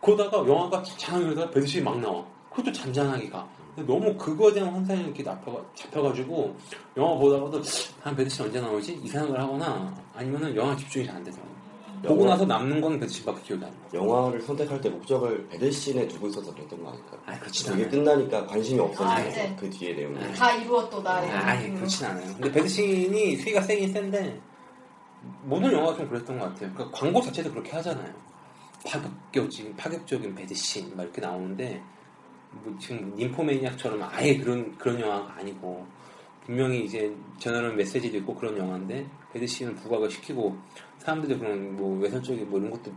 그러다가 0.00 0.38
영화가 0.38 0.82
잔잔하다가 0.82 1.50
배드신이 1.50 1.84
막 1.84 1.98
나와 2.00 2.24
그것도 2.50 2.72
잔잔하게 2.72 3.28
가 3.30 3.48
너무 3.76 4.14
그거에 4.16 4.52
대한 4.52 4.70
환상이 4.70 5.02
이렇게 5.04 5.22
잡혀가, 5.24 5.64
잡혀가지고 5.74 6.54
영화 6.98 7.14
보다가도 7.16 7.62
한 8.02 8.14
배드신 8.14 8.44
언제 8.44 8.60
나오지? 8.60 9.00
이 9.02 9.08
생각을 9.08 9.40
하거나 9.40 9.94
아니면은 10.14 10.54
영화 10.54 10.76
집중이 10.76 11.06
잘안 11.06 11.24
되더라고 11.24 11.51
보고 12.08 12.22
영화- 12.22 12.32
나서 12.34 12.44
남는 12.46 12.80
건 12.80 12.98
배드신밖에 13.00 13.42
기억이 13.42 13.64
안 13.64 13.70
나. 13.70 13.76
영화를 13.94 14.40
선택할 14.42 14.80
때 14.80 14.88
목적을 14.90 15.46
배드신에 15.48 16.08
두고 16.08 16.28
있어서 16.28 16.52
그랬던 16.54 16.82
거 16.82 16.90
아닐까요? 16.90 17.20
아 17.26 17.38
그렇진 17.38 17.66
그게 17.72 17.84
않아요. 17.84 17.90
끝나니까 18.04 18.46
관심이 18.46 18.80
아, 18.80 18.84
없었는데 18.84 19.28
이제. 19.30 19.56
그 19.58 19.70
뒤에 19.70 19.92
내용이 19.94 20.18
아. 20.24 20.32
다 20.32 20.52
이루었도다. 20.52 21.24
이런 21.24 21.36
아니 21.36 21.58
느낌으로. 21.60 21.76
그렇진 21.78 22.06
않아요. 22.06 22.26
근데 22.34 22.52
배드신이 22.52 23.36
수위가 23.36 23.60
세긴 23.62 23.92
센데 23.92 24.40
모든 25.44 25.72
영화가 25.72 25.96
좀 25.98 26.08
그랬던 26.08 26.38
것 26.38 26.44
같아요. 26.46 26.72
그러니까 26.74 26.98
광고 26.98 27.20
자체도 27.20 27.50
그렇게 27.50 27.70
하잖아요. 27.72 28.12
파격적인 28.84 29.76
파격적인 29.76 30.34
배드신 30.34 30.96
막 30.96 31.04
이렇게 31.04 31.20
나오는데 31.20 31.80
뭐 32.50 32.74
지금 32.80 33.14
님포매니악처럼 33.16 34.02
아예 34.12 34.36
그런 34.38 34.76
그런 34.76 35.00
영화가 35.00 35.34
아니고 35.38 35.86
분명히 36.46 36.84
이제 36.84 37.14
전하는 37.38 37.76
메시지도 37.76 38.16
있고 38.18 38.34
그런 38.34 38.56
영화인데 38.56 39.06
배드신을 39.32 39.74
부각을 39.76 40.10
시키고 40.10 40.56
사람들이 40.98 41.38
그런 41.38 41.76
뭐 41.76 41.98
외설적인 42.00 42.48
뭐 42.50 42.58
이런 42.58 42.70
것도 42.72 42.92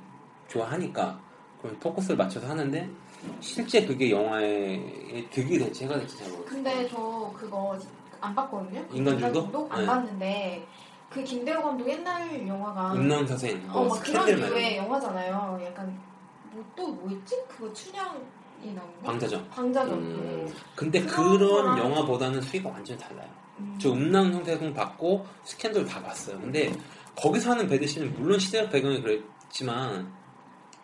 좋아하니까 0.47 1.19
그런 1.61 1.79
포커스를 1.79 2.17
맞춰서 2.17 2.47
하는데 2.47 2.89
실제 3.39 3.85
그게 3.85 4.11
영화에 4.11 5.27
득이 5.31 5.57
될지 5.57 5.83
해가 5.85 5.97
될지 5.97 6.17
잘 6.17 6.29
모르겠어요. 6.29 6.45
근데 6.55 6.87
저 6.89 7.31
그거 7.35 7.77
안 8.21 8.35
봤거든요. 8.35 8.83
인간중독? 8.91 9.71
안 9.71 9.79
네. 9.81 9.85
봤는데 9.85 10.67
그 11.09 11.23
김대호 11.23 11.61
감독 11.61 11.87
옛날 11.89 12.47
영화가 12.47 12.93
음란 12.93 13.25
사생, 13.27 13.57
어, 13.69 13.83
뭐막 13.83 14.03
그런. 14.03 14.25
류의 14.27 14.77
영화잖아요. 14.77 15.59
약간 15.65 15.97
뭐 16.51 16.63
또 16.75 16.87
뭐였지? 16.87 17.35
그거 17.47 17.71
춘향 17.73 18.21
방자전. 19.03 19.50
방자전. 19.50 19.93
음. 19.93 20.53
근데 20.75 21.01
그런 21.01 21.77
영화보다는 21.77 22.41
수위가 22.41 22.69
완전히 22.69 23.00
달라요. 23.00 23.29
음. 23.59 23.77
저 23.79 23.91
음란 23.91 24.33
형태성 24.33 24.74
봤고 24.74 25.25
스캔들 25.43 25.85
다 25.85 26.01
봤어요. 26.01 26.39
근데 26.39 26.71
거기서 27.15 27.51
하는 27.51 27.67
배드신은 27.67 28.13
물론 28.19 28.39
시대적 28.39 28.71
배경이 28.71 29.01
그랬지만 29.01 30.12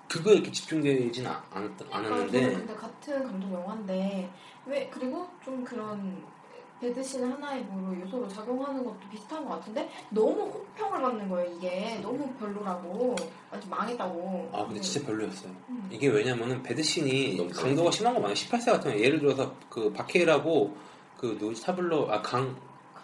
그거에 0.07 0.35
이렇게 0.35 0.51
집중되진 0.51 1.25
않, 1.25 1.41
저는 1.51 1.75
않았는데 1.91 2.41
근데 2.41 2.75
같은 2.75 3.23
감독 3.23 3.53
영화인데 3.53 4.29
왜 4.65 4.89
그리고 4.89 5.27
좀 5.43 5.63
그런 5.63 6.21
배드신 6.81 7.23
하나의 7.23 7.63
뭐로 7.65 8.01
요소로 8.01 8.27
작용하는 8.27 8.83
것도 8.83 8.97
비슷한 9.11 9.45
것 9.45 9.51
같은데 9.51 9.87
너무 10.09 10.49
호평을 10.49 10.99
받는 10.99 11.29
거예요 11.29 11.51
이게 11.55 11.99
너무 12.01 12.27
별로라고 12.39 13.15
완전 13.51 13.69
망했다고 13.69 14.49
아 14.51 14.65
근데 14.65 14.81
진짜 14.81 15.05
별로였어요. 15.05 15.51
음. 15.69 15.87
이게 15.91 16.07
왜냐면은 16.07 16.63
배드신이 16.63 17.49
강도가 17.53 17.91
심한 17.91 18.15
거 18.15 18.19
많아요. 18.19 18.33
18세 18.33 18.65
같은 18.71 18.91
경우 18.91 19.03
예를 19.03 19.19
들어서 19.19 19.53
그 19.69 19.93
박해일하고 19.93 20.75
그 21.17 21.37
누구지 21.39 21.61
타블로 21.61 22.11
아강 22.11 22.55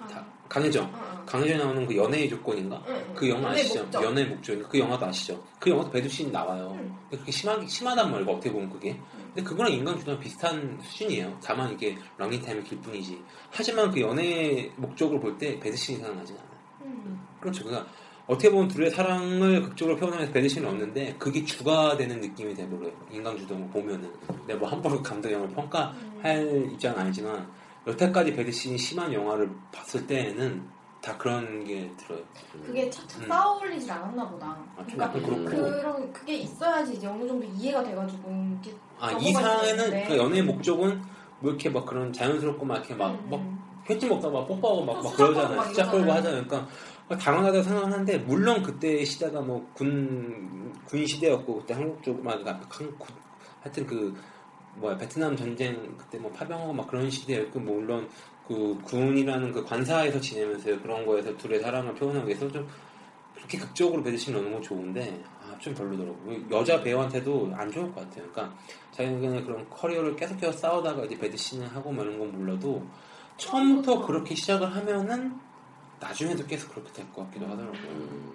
강- 0.09 0.25
강혜정 0.49 0.85
어, 0.85 0.89
어. 0.93 1.23
강혜정이 1.25 1.59
나오는 1.59 1.85
그 1.85 1.95
연애의 1.97 2.29
조건인가? 2.29 2.81
응, 2.87 2.93
응. 3.09 3.13
그 3.15 3.29
영화 3.29 3.49
연애의 3.49 3.61
아시죠? 3.65 3.81
목적. 3.83 4.03
연애의 4.03 4.27
목적. 4.27 4.69
그 4.69 4.79
영화도 4.79 5.05
아시죠? 5.07 5.43
그 5.59 5.69
영화도 5.69 5.91
배드신이 5.91 6.31
나와요. 6.31 6.71
응. 6.79 6.95
근데 7.09 7.17
그게 7.17 7.31
심하게, 7.31 7.67
심하단 7.67 8.11
말이고, 8.11 8.31
어떻게 8.33 8.51
보면 8.51 8.69
그게. 8.69 8.91
음. 8.91 9.31
근데 9.33 9.43
그거랑 9.43 9.71
인간 9.71 9.97
주도랑 9.99 10.19
비슷한 10.21 10.79
수준이에요. 10.83 11.37
다만 11.43 11.73
이게 11.73 11.97
런닝타임이 12.17 12.63
길 12.63 12.79
뿐이지. 12.81 13.21
하지만 13.51 13.91
그 13.91 13.99
연애의 14.01 14.71
목적을 14.77 15.19
볼 15.19 15.37
때 15.37 15.59
배드신이 15.59 15.97
생각나진 15.99 16.35
않아요. 16.37 16.49
음. 16.85 17.21
그렇죠. 17.41 17.63
그러니까 17.65 17.89
어떻게 18.27 18.49
보면 18.49 18.67
둘의 18.67 18.91
사랑을 18.91 19.61
극적으로 19.63 19.95
표현하면서 19.97 20.33
배드신이 20.33 20.65
얻는데 20.65 21.15
그게 21.17 21.43
주가 21.45 21.95
되는 21.95 22.19
느낌이 22.19 22.53
돼버려요. 22.53 22.91
인간 23.11 23.37
주도를 23.37 23.67
보면은. 23.69 24.11
내가 24.47 24.59
뭐 24.59 24.69
함부로 24.69 25.01
감독 25.01 25.31
영화를 25.31 25.53
평가할 25.55 26.69
입장은 26.73 26.99
아니지만 26.99 27.47
여태까지 27.87 28.33
배드신이 28.35 28.77
심한 28.77 29.11
영화를 29.13 29.49
봤을 29.71 30.05
때에는 30.05 30.77
다 31.01 31.15
그런 31.17 31.63
게 31.63 31.89
들어요. 31.97 32.21
그게 32.65 32.89
착착 32.89 33.21
음. 33.21 33.27
쌓아 33.27 33.49
올리질 33.55 33.89
않았나 33.91 34.29
보다 34.29 34.57
아, 34.75 34.85
좀 34.85 34.97
그러니까. 34.97 35.49
그런 35.49 36.11
그게 36.13 36.33
있어야지 36.37 36.95
이제 36.95 37.07
어느 37.07 37.25
정도 37.27 37.45
이해가 37.45 37.83
돼가지고 37.83 38.29
이렇게 38.51 38.75
아, 38.99 39.11
넘어갈 39.11 39.21
이 39.29 39.33
수가 39.33 39.41
사회는 39.41 39.85
있는데. 39.85 40.07
그 40.07 40.17
연애의 40.17 40.43
목적은 40.43 41.01
뭐 41.39 41.51
이렇게 41.51 41.69
막 41.69 41.85
그런 41.85 42.11
자연스럽고 42.11 42.65
막 42.65 42.77
이렇게 42.77 42.95
막, 42.95 43.11
음. 43.11 43.29
막 43.29 43.41
횟집 43.89 44.09
먹다가 44.09 44.39
막 44.39 44.47
뽀뽀하고 44.47 44.83
막, 44.85 45.01
또막 45.01 45.15
그러잖아요. 45.15 45.55
막 45.55 45.63
수작 45.67 45.91
걸고. 45.91 46.11
하잖아요. 46.11 46.43
그러니까 46.45 46.67
막 47.07 47.17
당연하다고 47.19 47.63
생각하는데 47.63 48.17
물론 48.19 48.61
그때 48.63 49.05
시대가 49.05 49.39
뭐 49.41 49.65
군 49.73 50.57
군 50.87 51.05
시대였고 51.05 51.57
그때 51.59 51.73
한국 51.73 52.01
쪽막 52.03 52.43
그러니까 52.43 52.59
하여튼 53.61 53.85
그 53.85 54.15
뭐야 54.77 54.97
베트남 54.97 55.35
전쟁 55.35 55.95
그때 55.97 56.17
뭐 56.17 56.31
파병하고 56.31 56.73
막 56.73 56.87
그런 56.87 57.09
시대였고 57.09 57.59
뭐 57.59 57.75
물론 57.75 58.09
그 58.47 58.77
군이라는 58.83 59.51
그 59.51 59.63
관사에서 59.63 60.19
지내면서 60.19 60.81
그런 60.81 61.05
거에서 61.05 61.35
둘의 61.37 61.59
사랑을 61.59 61.93
표현하기 61.95 62.27
위해서 62.27 62.49
좀 62.49 62.67
그렇게 63.35 63.57
극적으로 63.57 64.01
배드신 64.03 64.33
넣는 64.33 64.51
건 64.51 64.61
좋은데 64.61 65.21
아, 65.41 65.57
좀 65.59 65.73
별로더라고요. 65.73 66.49
여자 66.51 66.81
배우한테도 66.81 67.51
안 67.55 67.71
좋을 67.71 67.91
것 67.93 68.01
같아요. 68.01 68.25
그러니까 68.31 68.55
그냥 68.95 69.45
그런 69.45 69.69
커리어를 69.69 70.15
계속해서 70.15 70.51
싸우다가 70.53 71.05
이제 71.05 71.17
배드신을 71.17 71.67
하고 71.75 71.91
마는 71.91 72.17
건 72.17 72.31
몰라도 72.31 72.85
처음부터 73.37 74.05
그렇게 74.05 74.33
시작을 74.33 74.75
하면은 74.75 75.37
나중에도 75.99 76.45
계속 76.45 76.71
그렇게 76.71 76.91
될 76.93 77.05
것 77.11 77.23
같기도 77.25 77.45
하더라고요. 77.45 77.81
음. 77.91 78.31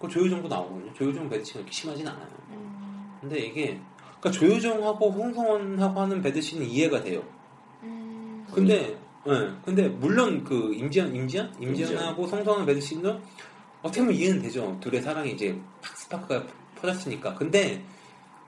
그 0.00 0.08
조효정도 0.08 0.48
나오거든요. 0.48 0.92
조효정 0.94 1.28
배드신이 1.28 1.64
그렇게 1.64 1.72
심하진 1.72 2.06
않아요. 2.08 2.28
음. 2.50 3.16
근데 3.20 3.38
이게 3.40 3.80
그러니까 4.26 4.30
조효정하고 4.30 5.10
홍성원하고 5.10 6.00
하는 6.00 6.20
배드신은 6.22 6.66
이해가 6.66 7.02
돼요. 7.02 7.22
음. 7.82 8.44
근데 8.52 8.96
예, 9.28 9.52
근데 9.64 9.88
물론 9.88 10.44
그 10.44 10.74
임지연 10.74 11.14
임지연 11.14 11.56
임지연하고 11.60 12.26
성성원 12.26 12.66
배드신도 12.66 13.20
어떻게 13.82 14.00
보면 14.00 14.14
이해는 14.14 14.42
되죠. 14.42 14.76
둘의 14.80 15.02
사랑이 15.02 15.32
이제 15.32 15.58
팍스파크가 15.82 16.44
퍼졌으니까. 16.80 17.34
근데 17.34 17.82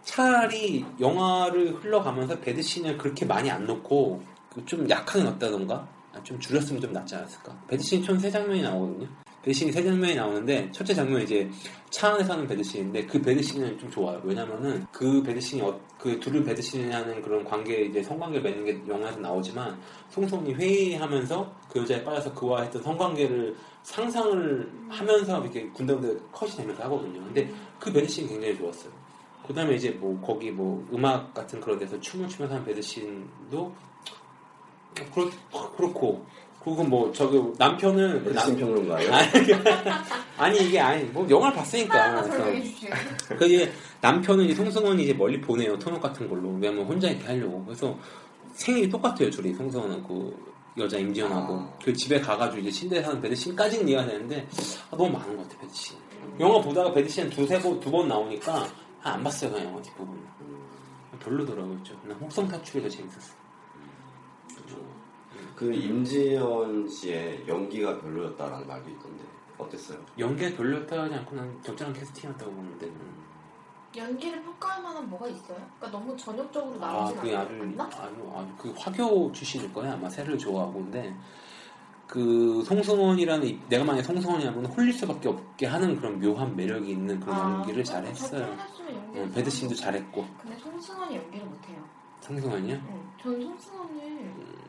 차라리 0.03 0.85
영화를 1.01 1.75
흘러가면서 1.75 2.39
배드신을 2.41 2.97
그렇게 2.99 3.25
많이 3.25 3.51
안 3.51 3.67
넣고 3.67 4.23
그좀 4.55 4.89
약하게 4.89 5.25
넣었다던가 5.25 5.87
아, 6.15 6.23
좀 6.23 6.39
줄였으면 6.41 6.81
좀 6.81 6.93
낫지 6.93 7.15
않았을까. 7.15 7.57
배드신이 7.69 8.03
총세 8.03 8.31
장면이 8.31 8.63
나오거든요. 8.63 9.07
배드신이 9.43 9.73
세 9.73 9.83
장면이 9.83 10.15
나오는데 10.17 10.71
첫째 10.73 10.95
장면은 10.95 11.23
이제 11.23 11.49
차 11.91 12.13
안에서 12.13 12.33
하는 12.35 12.47
배드신인데 12.47 13.07
그 13.07 13.21
배드신은 13.23 13.79
좀 13.79 13.91
좋아요. 13.91 14.21
왜냐면은 14.25 14.87
그 14.93 15.23
배드신이 15.23 15.63
어- 15.63 15.81
그 15.99 16.19
둘을 16.21 16.45
배드신이라는 16.45 17.23
그런 17.23 17.45
관계 17.45 17.83
이제 17.85 18.03
성관계 18.03 18.41
맺는 18.41 18.65
게 18.65 18.93
영화에서 18.93 19.19
나오지만 19.21 19.79
송송이 20.11 20.55
회의하면서 20.55 21.53
그 21.71 21.81
여자에 21.81 22.03
빠져서 22.05 22.35
그와 22.35 22.63
했던 22.63 22.83
성관계를 22.83 23.57
상상을 23.85 24.71
하면서 24.89 25.41
이렇게 25.41 25.69
군데군데 25.69 26.21
컷이 26.33 26.53
되면서 26.57 26.83
하거든요. 26.85 27.21
근데 27.25 27.51
그 27.79 27.93
배드신이 27.93 28.29
굉장히 28.29 28.57
좋았어요. 28.59 28.93
그 29.47 29.55
다음에 29.55 29.77
이제 29.77 29.91
뭐 29.91 30.21
거기 30.21 30.51
뭐 30.51 30.87
음악 30.93 31.33
같은 31.33 31.59
그런 31.61 31.79
데서 31.79 31.99
춤을 32.01 32.29
추면서 32.29 32.55
하는 32.57 32.67
배드신도 32.67 33.73
그렇, 35.15 35.31
그렇고 35.77 36.27
그리고 36.65 36.85
뭐 36.85 37.11
저기 37.13 37.41
남편은 37.57 38.25
그 38.25 38.31
배드신 38.33 38.59
남- 38.59 38.75
평론가예요? 38.75 39.13
아니, 40.37 40.59
이게 40.67 40.79
아니 40.81 41.03
뭐 41.05 41.27
영화를 41.29 41.57
봤으니까. 41.57 42.23
그 43.39 43.47
이제 43.47 43.73
남편은 44.01 44.45
이제 44.45 44.55
송승헌이 44.55 45.03
이제 45.05 45.13
멀리 45.15 45.41
보내요 45.41 45.79
토목 45.79 46.01
같은 46.01 46.29
걸로 46.29 46.49
왜냐면 46.51 46.85
혼자 46.85 47.09
이렇게 47.09 47.27
하려고 47.27 47.65
그래서 47.65 47.97
생일이 48.53 48.89
똑같아요 48.89 49.31
둘이 49.31 49.55
송승헌은 49.55 50.03
그 50.05 50.37
여자 50.79 50.97
임지연하고 50.99 51.55
아. 51.55 51.73
그 51.83 51.93
집에 51.93 52.21
가가지고 52.21 52.61
이제 52.61 52.71
침대에 52.71 53.03
사는 53.03 53.21
배드신까지는 53.21 53.89
이해가 53.89 54.07
되는데 54.07 54.47
아, 54.91 54.97
너무 54.97 55.11
많은 55.11 55.37
것 55.37 55.49
같아 55.49 55.61
배드신 55.61 55.97
영화 56.39 56.61
보다가 56.61 56.93
배드신 56.93 57.31
두세 57.31 57.59
번두 57.61 57.91
번 57.91 58.07
나오니까 58.09 58.69
아, 59.03 59.11
안 59.11 59.25
봤어요 59.25 59.51
그냥 59.51 59.69
영화 59.69 59.83
뒷부분 59.83 60.17
별로더라고요 61.21 61.83
좀. 61.83 61.99
난 62.05 62.17
혹성 62.21 62.47
탈출이 62.47 62.83
더 62.83 62.89
재밌었어 62.89 63.33
그 65.59 65.73
임지연 65.73 66.87
씨의 66.89 67.45
연기가 67.49 68.01
별로였다라는 68.01 68.65
말도 68.69 68.91
있던데 68.91 69.25
어땠어요? 69.59 69.99
연기가 70.17 70.57
별로였다 70.57 71.03
하지 71.03 71.15
않고 71.17 71.35
난 71.35 71.61
적절한 71.65 71.93
캐스팅이었다고 71.95 72.53
보는데 72.53 72.87
음. 72.87 73.25
연기를 73.97 74.41
평가할 74.45 74.81
만한 74.85 75.11
뭐가 75.11 75.27
있어요? 75.27 75.57
그러니까 75.81 75.91
너무 75.91 76.17
전형적으로 76.17 76.77
아, 76.85 76.93
나오진 76.93 77.17
그게 77.17 77.37
아주, 77.37 77.53
않나? 77.55 77.85
아주, 77.87 78.33
아주, 78.37 78.49
그 78.57 78.73
화교 78.79 79.33
출신일 79.33 79.73
거야. 79.73 79.95
아마 79.95 80.09
새를 80.09 80.39
좋아하고. 80.39 80.75
근데, 80.75 81.13
그, 82.07 82.63
송승헌이라는, 82.65 83.47
이- 83.49 83.59
내가 83.69 83.85
만약에 83.85 84.03
송승헌이라면 84.05 84.67
홀릴 84.67 84.93
수밖에 84.93 85.29
없게 85.31 85.67
하는 85.67 85.97
그런 85.97 86.21
묘한 86.21 86.55
매력이 86.55 86.89
있는 86.93 87.19
그런 87.19 87.37
아, 87.37 87.55
연기를 87.55 87.83
저 87.83 87.95
잘했어요. 87.95 88.43
연기를 88.89 89.25
어, 89.25 89.29
배드신도 89.35 89.75
잘했고. 89.75 90.23
거. 90.23 90.29
근데 90.43 90.57
송승헌이 90.59 91.17
연기를 91.17 91.47
못해요. 91.47 91.83
송승헌이요? 92.21 92.75
응. 92.77 93.11
전 93.21 93.41
송승헌을 93.43 93.99
정말 93.99 94.68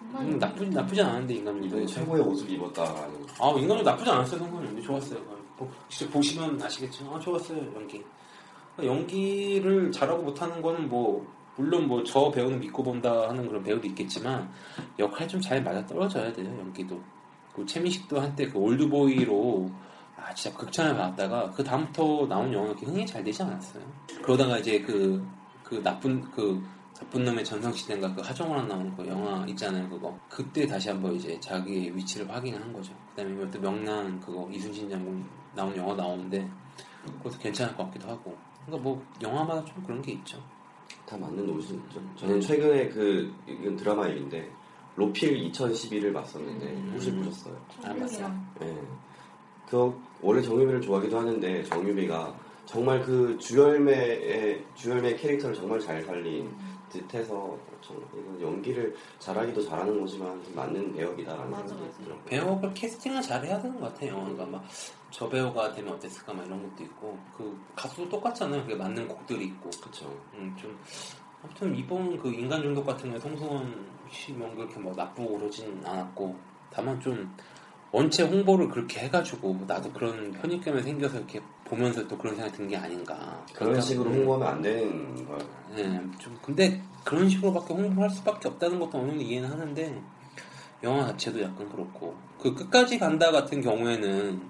음, 0.00 0.38
나쁘지, 0.38 0.70
나쁘지 0.70 1.02
않았는데. 1.02 1.34
이번에 1.34 1.86
최고의 1.86 2.22
옷을 2.22 2.50
입었다라는 2.50 3.26
아, 3.40 3.50
인간도 3.58 3.82
나쁘지 3.82 4.10
않았어요, 4.10 4.38
송승헌이. 4.40 4.82
좋았어요. 4.82 5.20
보- 5.56 5.68
진짜 5.88 6.12
보시면 6.12 6.60
아시겠지만, 6.62 7.14
아, 7.14 7.20
좋았어요, 7.20 7.58
연기. 7.74 8.02
연기를 8.82 9.90
잘하고 9.92 10.22
못하는 10.22 10.62
거는 10.62 10.88
뭐, 10.88 11.26
물론 11.56 11.88
뭐 11.88 12.04
저 12.04 12.30
배우는 12.30 12.60
믿고 12.60 12.82
본다 12.84 13.28
하는 13.28 13.48
그런 13.48 13.62
배우도 13.64 13.84
있겠지만 13.88 14.48
역할 14.98 15.26
좀 15.26 15.40
잘 15.40 15.60
맞아 15.62 15.84
떨어져야 15.86 16.32
돼요 16.32 16.46
연기도. 16.60 17.00
그 17.52 17.66
최민식도 17.66 18.20
한때 18.20 18.46
그 18.48 18.56
올드보이로 18.58 19.68
아 20.16 20.32
진짜 20.34 20.56
극찬을 20.56 20.94
받았다가 20.96 21.50
그 21.50 21.64
다음부터 21.64 22.26
나온 22.28 22.52
영화가 22.52 22.74
그렇게 22.76 22.86
흥이 22.86 23.04
잘 23.04 23.24
되지 23.24 23.42
않았어요. 23.42 23.82
그러다가 24.22 24.58
이제 24.58 24.80
그그 24.80 25.82
나쁜 25.82 26.20
그 26.30 26.62
나쁜 26.98 27.24
놈의 27.24 27.44
전성시대인가 27.44 28.12
그 28.12 28.20
하정우랑 28.20 28.66
나오는 28.66 28.94
그 28.96 29.06
영화 29.06 29.46
있잖아요 29.46 29.88
그거 29.88 30.18
그때 30.28 30.66
다시 30.66 30.88
한번 30.88 31.14
이제 31.14 31.38
자기의 31.38 31.96
위치를 31.96 32.28
확인을 32.28 32.60
한 32.60 32.72
거죠. 32.72 32.92
그다음에 33.10 33.48
또 33.50 33.60
명랑 33.60 34.18
그거 34.18 34.48
이순신 34.50 34.90
장군 34.90 35.24
나온 35.54 35.76
영화 35.76 35.94
나오는데 35.94 36.48
그것도 37.18 37.38
괜찮을 37.38 37.76
것 37.76 37.84
같기도 37.84 38.08
하고. 38.08 38.36
그러니까 38.66 38.82
뭐 38.82 39.02
영화마다 39.22 39.64
좀 39.64 39.82
그런 39.84 40.02
게 40.02 40.12
있죠. 40.12 40.42
다 41.06 41.16
맞는 41.16 41.48
옷이 41.48 41.78
있죠. 41.78 42.02
저는 42.16 42.40
최근에 42.40 42.88
그 42.88 43.32
이건 43.46 43.76
드라마 43.76 44.08
얘기인데 44.10 44.50
로필 44.96 45.50
2012를 45.50 46.12
봤었는데 46.12 46.66
음. 46.66 46.90
혹시 46.94 47.14
보셨어요? 47.14 47.56
안 47.84 47.98
봤어요. 47.98 48.26
정국이랑 48.26 48.54
네. 48.58 48.82
그 49.68 50.02
원래 50.20 50.42
정유미를 50.42 50.80
좋아하기도 50.80 51.16
하는데 51.16 51.62
정유미가 51.62 52.34
정말 52.66 53.00
그 53.02 53.38
주열매의 53.38 54.64
주열매 54.74 55.14
캐릭터를 55.14 55.54
정말 55.54 55.78
잘 55.78 56.02
살린 56.02 56.50
듯해서 56.88 57.56
정말 57.80 58.06
이건 58.14 58.40
연기를 58.40 58.94
잘하기도 59.18 59.62
잘하는 59.62 60.00
거지만 60.00 60.42
좀 60.44 60.54
맞는 60.54 60.92
배역이다라는 60.94 61.50
맞아, 61.50 61.68
생각이 61.68 61.88
맞아. 61.90 62.04
들어요. 62.04 62.20
배역을 62.26 62.74
캐스팅을 62.74 63.22
잘 63.22 63.44
해야 63.44 63.60
되는 63.60 63.78
것 63.80 63.92
같아요. 63.92 64.14
그러니까 64.20 64.46
막 64.46 64.64
저 65.10 65.28
배우가 65.28 65.72
되면 65.72 65.94
어땠을까 65.94 66.34
막 66.34 66.46
이런 66.46 66.62
것도 66.62 66.84
있고 66.84 67.18
그 67.36 67.58
가수도 67.74 68.08
똑같잖아요. 68.08 68.62
그게 68.62 68.74
맞는 68.74 69.08
곡들이 69.08 69.46
있고. 69.46 69.70
그렇죠. 69.80 70.14
음, 70.34 70.54
좀 70.60 70.78
아무튼 71.42 71.74
이번 71.74 72.18
그 72.18 72.28
인간 72.32 72.62
중독 72.62 72.84
같은 72.84 73.12
게 73.12 73.18
송승헌 73.18 73.86
씨뭐 74.10 74.54
그렇게 74.54 74.78
뭐 74.78 74.94
나쁘고 74.94 75.38
그러진 75.38 75.80
않았고 75.84 76.36
다만 76.70 77.00
좀 77.00 77.34
원체 77.90 78.22
홍보를 78.22 78.68
그렇게 78.68 79.00
해가지고 79.00 79.64
나도 79.66 79.90
그런 79.92 80.30
편익감이 80.32 80.82
생겨서 80.82 81.16
이렇게 81.18 81.40
보면서 81.68 82.06
또 82.08 82.16
그런 82.18 82.34
생각이 82.34 82.56
든 82.56 82.68
게 82.68 82.76
아닌가. 82.76 83.14
그런 83.52 83.72
그러니까, 83.72 83.80
식으로 83.82 84.10
음, 84.10 84.14
홍보하면 84.16 84.48
안 84.48 84.62
되는 84.62 85.26
걸. 85.26 85.38
예, 85.76 85.82
좀 86.18 86.38
근데 86.42 86.80
그런 87.04 87.28
식으로밖에 87.28 87.74
홍보를 87.74 88.02
할 88.02 88.10
수밖에 88.10 88.48
없다는 88.48 88.78
것도 88.80 88.98
어느 88.98 89.08
정도 89.08 89.22
이해는 89.22 89.50
하는데 89.50 90.02
영화 90.82 91.06
자체도 91.06 91.42
약간 91.42 91.68
그렇고. 91.70 92.14
그 92.40 92.54
끝까지 92.54 92.98
간다 92.98 93.30
같은 93.32 93.60
경우에는 93.60 94.40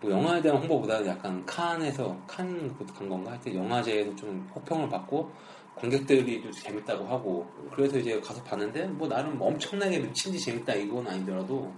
뭐 0.00 0.10
영화에 0.10 0.42
대한 0.42 0.58
홍보보다는 0.58 1.06
약간 1.06 1.44
칸에서 1.46 2.16
칸 2.26 2.74
간 2.98 3.08
건가? 3.08 3.30
하여튼 3.32 3.54
영화제에서 3.54 4.14
좀 4.16 4.48
호평을 4.54 4.88
받고 4.88 5.30
관객들이 5.76 6.42
또 6.42 6.50
재밌다고 6.50 7.04
하고. 7.06 7.46
그래서 7.74 7.98
이제 7.98 8.20
가서 8.20 8.42
봤는데 8.42 8.86
뭐 8.86 9.08
나름 9.08 9.38
뭐 9.38 9.48
엄청나게 9.48 9.98
미친 10.00 10.32
듯이 10.32 10.46
재밌다 10.46 10.74
이건 10.74 11.06
아니더라도 11.06 11.72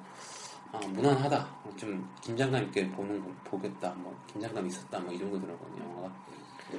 아 0.73 0.79
무난하다 0.89 1.47
좀 1.77 2.09
긴장감 2.23 2.65
있게 2.65 2.89
보는 2.91 3.21
거 3.21 3.31
보겠다 3.45 3.93
뭐 3.97 4.15
긴장감 4.33 4.67
있었다 4.67 4.99
뭐 5.01 5.13
이 5.13 5.19
정도더라고요 5.19 5.85
영화가 5.85 6.15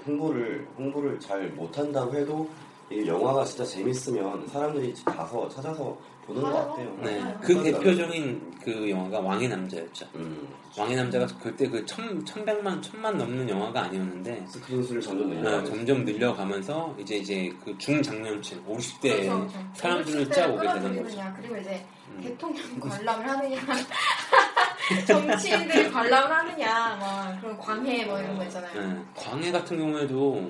홍보를 0.06 0.68
홍보를 0.78 1.20
잘 1.20 1.48
못한다고 1.50 2.14
해도 2.16 2.50
이 2.92 3.06
영화가 3.06 3.44
진짜 3.44 3.66
재밌으면 3.66 4.48
사람들이 4.48 4.94
가서 5.06 5.48
찾아서 5.50 5.98
보는 6.26 6.42
것. 6.42 6.52
같아요. 6.54 6.98
네, 7.04 7.20
맞아요. 7.20 7.40
그 7.42 7.64
대표적인 7.64 8.54
그 8.64 8.90
영화가 8.90 9.20
왕의 9.20 9.48
남자였죠. 9.48 10.06
음, 10.16 10.48
왕의 10.78 10.96
남자가 10.98 11.26
그때 11.42 11.68
그 11.70 11.86
천, 11.86 12.24
천백만, 12.26 12.82
천만 12.82 13.18
넘는 13.18 13.48
영화가 13.50 13.84
아니었는데, 13.84 14.46
스크린 14.48 14.84
수를 14.84 15.02
점점 15.02 15.32
어, 15.32 15.34
늘려가면서 15.36 15.70
점점 15.72 16.04
늘려가면서, 16.06 16.96
이제, 17.00 17.16
이제 17.18 17.54
그 17.64 17.78
중장년층, 17.78 18.62
50대 18.66 19.02
그렇죠, 19.02 19.38
그렇죠. 19.40 19.60
사람들을 19.74 20.32
짜오게 20.32 20.68
되는 20.74 21.04
거죠. 21.04 21.22
그리고 21.38 21.58
이제 21.58 21.86
음. 21.90 21.97
대통령 22.22 22.80
관람을 22.80 23.30
하느냐, 23.30 23.58
정치인들이 25.06 25.92
관람을 25.92 26.36
하느냐, 26.36 26.96
막 26.96 27.42
그런 27.42 27.58
광해 27.58 28.06
뭐 28.06 28.20
이런 28.20 28.38
거 28.38 28.44
있잖아요. 28.46 28.82
네, 28.94 29.06
광해 29.16 29.52
같은 29.52 29.78
경우에도, 29.78 30.42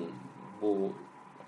뭐, 0.60 0.94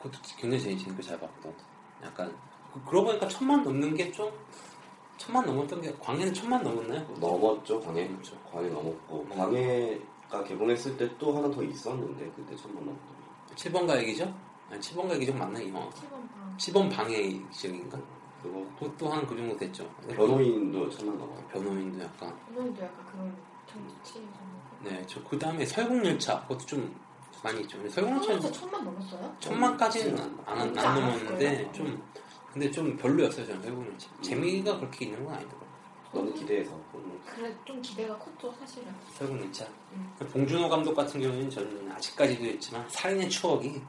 그것도 0.03 0.19
굉장히 0.39 0.63
재밌- 0.63 0.79
재밌게 0.85 1.03
잘 1.03 1.19
봤고, 1.21 1.55
약간, 2.03 2.35
그- 2.73 2.83
그러고 2.85 3.07
보니까 3.09 3.29
천만 3.29 3.63
넘는 3.63 3.95
게 3.95 4.11
좀, 4.13 4.31
천만 5.17 5.45
넘었던 5.47 5.81
게, 5.83 5.93
광해는 6.01 6.33
천만 6.35 6.63
넘었나요? 6.63 7.01
넘었죠 7.21 7.81
광해. 7.81 8.09
그렇죠. 8.09 8.37
광해 8.51 8.69
넘었고 8.71 9.27
음. 9.31 9.37
광해가 9.37 10.45
개봉했을 10.45 10.97
때 10.97 11.11
또 11.19 11.37
하나 11.37 11.51
더 11.51 11.63
있었는데 11.63 12.31
그때 12.35 12.57
천만 12.57 12.85
넘었던 12.87 13.07
7번가 13.55 13.99
얘기죠? 13.99 14.33
아니, 14.71 14.81
7번가 14.81 15.15
얘기 15.17 15.27
좀 15.27 15.39
맞나, 15.39 15.61
이 15.61 15.69
영화? 15.69 15.81
7번 15.91 16.11
방. 16.35 16.57
10원 16.57 16.91
방해 16.97 17.41
지역인가? 17.51 17.99
그거 18.43 18.65
그것도 18.79 19.09
한그 19.11 19.37
정도 19.37 19.57
됐죠. 19.57 19.89
변호인도 20.09 20.89
천만 20.91 21.19
넘었고 21.19 21.49
변호인도 21.49 22.03
약간. 22.03 22.35
오늘도 22.57 22.83
약간 22.83 23.07
그런 23.07 23.37
정치 23.67 24.15
좀. 24.15 24.31
네, 24.83 25.05
저 25.07 25.23
그 25.25 25.39
다음에 25.39 25.65
설국열차 25.67 26.41
그것도 26.43 26.67
좀 26.67 26.95
많이 27.43 27.61
있죠. 27.63 27.77
근데 27.79 27.91
설국열차는 27.91 28.53
천만 28.53 28.85
넘었어요? 28.85 29.37
천만까지는 29.41 30.19
안, 30.19 30.41
안, 30.47 30.79
안 30.79 30.95
넘었는데 30.95 31.55
거예요. 31.55 31.73
좀 31.73 32.03
근데 32.53 32.71
좀 32.71 32.97
별로였어요. 32.97 33.47
저는 33.47 33.63
설국열차. 33.63 34.09
재미가 34.23 34.79
그렇게 34.79 35.05
있는 35.07 35.25
건 35.25 35.35
아니더라고요. 35.35 35.71
너무 36.13 36.33
기대해서 36.35 36.73
음, 36.95 37.21
그래 37.25 37.55
좀 37.65 37.81
기대가 37.81 38.19
컸죠 38.19 38.53
사실은. 38.59 38.89
설국열차. 39.15 39.65
음. 39.93 40.13
봉준호 40.33 40.69
감독 40.69 40.95
같은 40.95 41.21
경우는 41.21 41.49
저는 41.51 41.93
아직까지도 41.93 42.45
있지만 42.47 42.85
살인의 42.89 43.29
추억이 43.31 43.81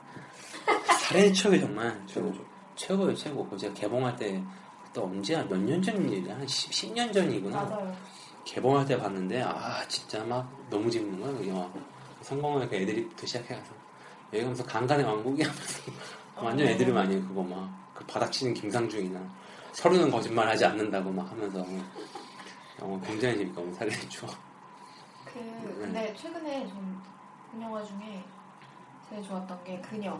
살인의 0.99 1.33
추억이 1.33 1.59
정말 1.59 1.99
최고죠. 2.05 2.45
최고예요, 2.75 3.15
최고. 3.15 3.47
그 3.47 3.57
제가 3.57 3.73
개봉할 3.73 4.15
때또 4.15 5.03
언제야? 5.03 5.43
몇 5.43 5.57
년전 5.57 6.09
일이야? 6.09 6.35
한 6.35 6.47
10, 6.47 6.93
년 6.93 7.11
전이구나. 7.11 7.63
맞아요. 7.63 7.95
개봉할 8.43 8.85
때 8.85 8.97
봤는데 8.97 9.41
아 9.43 9.87
진짜 9.87 10.23
막 10.23 10.49
너무 10.69 10.89
재밌는 10.89 11.21
거야 11.21 11.31
그 11.31 11.47
영화 11.47 11.71
성공할 12.21 12.67
그 12.67 12.75
애드립부터 12.75 13.27
시작해가서 13.27 13.71
여기 14.33 14.41
가면서 14.41 14.65
강간의 14.65 15.05
왕국이 15.05 15.43
하면서 15.43 15.91
완전 16.35 16.67
애드립 16.67 16.97
아니에요 16.97 17.21
그거 17.27 17.43
막 17.43 17.81
그 18.01 18.05
바닥치는 18.07 18.53
김상중이나 18.53 19.19
서류는 19.73 20.09
거짓말 20.11 20.47
하지 20.47 20.65
않는다고 20.65 21.11
막 21.11 21.29
하면서 21.31 21.59
영화 22.81 22.99
굉장히 23.01 23.37
재밌거든요. 23.37 23.73
살인의 23.75 24.09
추억. 24.09 24.35
그 25.25 25.33
근데 25.79 26.13
최근에 26.15 26.67
전본 26.67 27.61
영화 27.61 27.83
중에 27.83 28.23
제일 29.07 29.23
좋았던 29.23 29.63
게 29.63 29.79
그녀. 29.81 30.19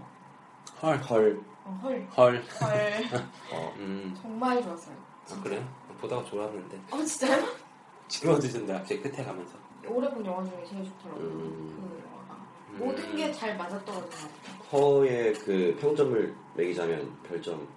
헐, 0.82 0.98
헐. 0.98 1.42
어, 1.66 1.80
헐. 1.84 2.08
헐. 2.18 2.44
헐. 2.62 3.20
어, 3.54 3.74
음, 3.78 4.18
정말 4.22 4.62
좋았어요. 4.62 4.96
아, 5.32 5.42
그래요? 5.44 5.68
보다가 6.00 6.24
좋았는데. 6.26 6.80
어 6.92 6.98
진짜요? 7.04 7.46
지금 8.08 8.34
어디선데 8.34 8.74
갑자기 8.74 9.02
끝에 9.02 9.24
가면서. 9.24 9.54
올해 9.88 10.10
본 10.10 10.26
영화 10.26 10.44
중에 10.44 10.64
제일 10.70 10.84
좋더라고요. 10.86 11.24
음. 11.26 11.76
그 11.76 12.04
영화가 12.06 12.46
음. 12.72 12.78
모든 12.78 13.16
게잘 13.16 13.58
같아요. 13.94 14.30
허의 14.72 15.34
그 15.34 15.78
평점을 15.80 16.36
매기자면 16.56 17.18
별점. 17.24 17.68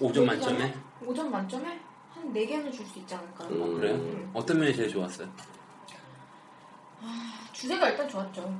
5점 0.00 0.24
만점에? 0.24 0.74
5점 1.04 1.28
만점에 1.28 1.80
한 2.14 2.32
4개는 2.32 2.72
줄 2.72 2.86
수 2.86 2.98
있지 3.00 3.14
않을까요? 3.14 3.48
음. 3.50 3.74
그래요? 3.80 3.94
음. 3.96 4.30
어떤 4.34 4.58
면이 4.58 4.74
제일 4.74 4.88
좋았어요? 4.88 5.28
주제가 7.52 7.88
일단 7.90 8.08
좋았죠. 8.08 8.58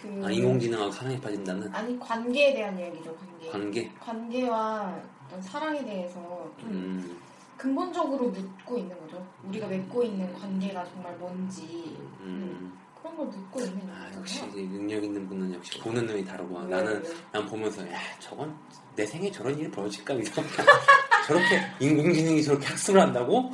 그 0.00 0.22
아, 0.24 0.30
인공지능하고 0.30 0.90
사랑에 0.90 1.20
빠진다는 1.20 1.74
아니 1.74 1.98
관계에 1.98 2.54
대한 2.54 2.78
이야기죠. 2.78 3.14
관계. 3.16 3.50
관계. 3.50 3.92
관계와 4.00 4.98
어떤 5.26 5.42
사랑에 5.42 5.84
대해서 5.84 6.50
좀 6.58 6.70
음, 6.70 7.18
근본적으로 7.56 8.28
묻고 8.28 8.78
있는 8.78 8.98
거죠. 9.00 9.24
우리가 9.44 9.66
맺고 9.66 10.02
있는 10.02 10.32
관계가 10.34 10.84
정말 10.86 11.14
뭔지 11.16 11.96
음. 12.20 12.76
그런 13.00 13.16
걸 13.16 13.26
묻고 13.26 13.60
있는 13.60 13.80
아, 13.90 14.10
영화잖아요. 14.14 14.20
역시 14.20 14.42
능력 14.68 15.04
있는 15.04 15.28
분은 15.28 15.54
역시 15.54 15.78
보는 15.80 16.06
눈이 16.06 16.24
다르구나. 16.24 16.64
네, 16.64 16.76
나는 16.76 17.02
네. 17.02 17.08
난 17.32 17.46
보면서 17.46 17.86
야 17.90 17.98
저건 18.18 18.56
내 18.96 19.04
생에 19.06 19.30
저런 19.30 19.58
일이 19.58 19.70
벌어질까 19.70 20.14
이상 20.14 20.44
저렇게 21.26 21.60
인공지능이 21.80 22.42
저렇게 22.42 22.66
학습을 22.66 23.00
한다고? 23.00 23.50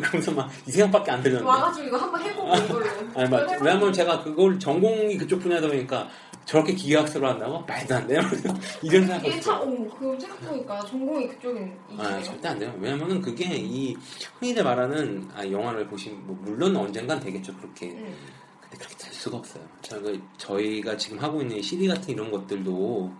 그러면서 0.02 0.32
막 0.32 0.50
이 0.66 0.70
생각밖에 0.72 1.10
안 1.12 1.22
들렸는데. 1.22 1.48
와가지고 1.48 1.86
이거 1.86 1.96
한번 1.96 2.22
해보고 2.22 2.56
이걸로. 2.56 2.86
아니 3.14 3.30
맞. 3.30 3.62
왜냐면 3.62 3.92
제가 3.92 4.22
그걸 4.22 4.58
전공이 4.58 5.16
그쪽 5.16 5.40
분야다 5.40 5.68
보니까 5.68 6.08
저렇게 6.44 6.74
기계학습을 6.74 7.28
한다고 7.28 7.60
말도 7.60 7.94
안 7.94 8.06
돼요. 8.06 8.20
이런 8.82 9.02
이게 9.02 9.06
생각을 9.06 9.40
참, 9.40 9.54
어, 9.60 9.96
그 9.98 10.18
생각해보니까 10.20 10.80
전공이 10.86 11.28
그쪽인 11.28 11.76
아. 11.98 12.22
절대 12.22 12.48
안 12.48 12.58
돼요. 12.58 12.74
왜냐면은 12.78 13.20
그게 13.20 13.44
이 13.56 13.96
흔히들 14.38 14.62
말하는 14.64 15.28
아, 15.34 15.44
영화를 15.48 15.86
보신 15.88 16.24
뭐 16.26 16.36
물론 16.42 16.76
언젠간 16.76 17.20
되겠죠 17.20 17.56
그렇게. 17.56 17.86
응. 17.90 18.14
근데 18.60 18.76
그렇게 18.78 18.96
될 18.96 19.12
수가 19.12 19.38
없어요. 19.38 19.62
저희가, 19.82 20.24
저희가 20.36 20.96
지금 20.96 21.18
하고 21.18 21.40
있는 21.42 21.60
CD 21.62 21.86
같은 21.88 22.10
이런 22.10 22.30
것들도 22.30 23.12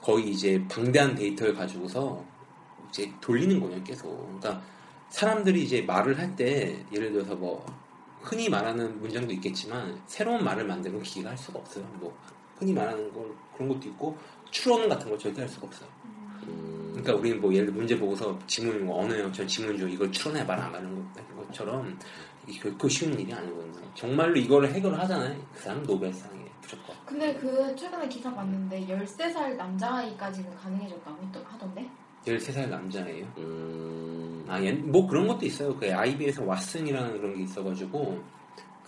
거의 0.00 0.30
이제 0.30 0.62
방대한 0.68 1.14
데이터를 1.14 1.54
가지고서 1.54 2.22
이제 2.90 3.10
돌리는 3.20 3.58
거예요, 3.60 3.82
계속. 3.84 4.38
그러니까 4.40 4.62
사람들이 5.20 5.62
이제 5.62 5.80
말을 5.80 6.18
할 6.18 6.36
때 6.36 6.76
예를 6.92 7.10
들어서 7.10 7.34
뭐 7.34 7.64
흔히 8.20 8.50
말하는 8.50 9.00
문장도 9.00 9.32
있겠지만 9.34 9.98
새로운 10.06 10.44
말을 10.44 10.64
만드는 10.66 11.02
기계가 11.02 11.30
할 11.30 11.38
수가 11.38 11.58
없어요. 11.60 11.84
뭐 11.94 12.14
흔히 12.58 12.74
말하는 12.74 13.10
건 13.14 13.34
그런 13.54 13.70
것도 13.70 13.88
있고 13.88 14.14
추론 14.50 14.86
같은 14.90 15.08
걸 15.08 15.18
절대 15.18 15.40
할 15.40 15.48
수가 15.48 15.68
없어요. 15.68 15.88
음, 16.48 16.88
그러니까 16.90 17.14
우리는 17.14 17.40
뭐 17.40 17.50
예를 17.54 17.64
들어 17.66 17.76
문제 17.78 17.96
보고서 17.98 18.38
지문 18.46 18.84
뭐 18.84 19.02
언어 19.02 19.18
영역 19.18 19.32
지문 19.48 19.78
중 19.78 19.90
이걸 19.90 20.12
추론해봐라 20.12 20.68
말하는 20.68 20.94
것- 21.14 21.46
것처럼 21.46 21.98
이게 22.46 22.60
결코 22.60 22.86
쉬운 22.86 23.18
일이 23.18 23.32
아니거든요. 23.32 23.90
정말로 23.94 24.36
이거를 24.36 24.70
해결을 24.74 24.98
하잖아요. 25.00 25.40
그 25.54 25.60
사람 25.60 25.78
은 25.78 25.82
노벨상에 25.84 26.44
무조건. 26.60 26.94
근데 27.06 27.32
그 27.36 27.74
최근에 27.74 28.06
기사 28.08 28.34
봤는데 28.34 28.86
13살 28.86 29.56
남자아이까지는 29.56 30.54
가능해졌다고 30.56 31.22
했- 31.22 31.52
하던데? 31.54 31.88
13살 32.26 32.68
남자예요. 32.68 33.24
음, 33.38 34.05
아, 34.48 34.62
얘- 34.62 34.72
뭐 34.72 35.06
그런 35.06 35.26
것도 35.26 35.44
있어요. 35.46 35.74
그 35.76 35.92
IB에서 35.92 36.42
왓슨이라는 36.44 37.12
그런 37.20 37.34
게 37.36 37.42
있어가지고 37.42 38.22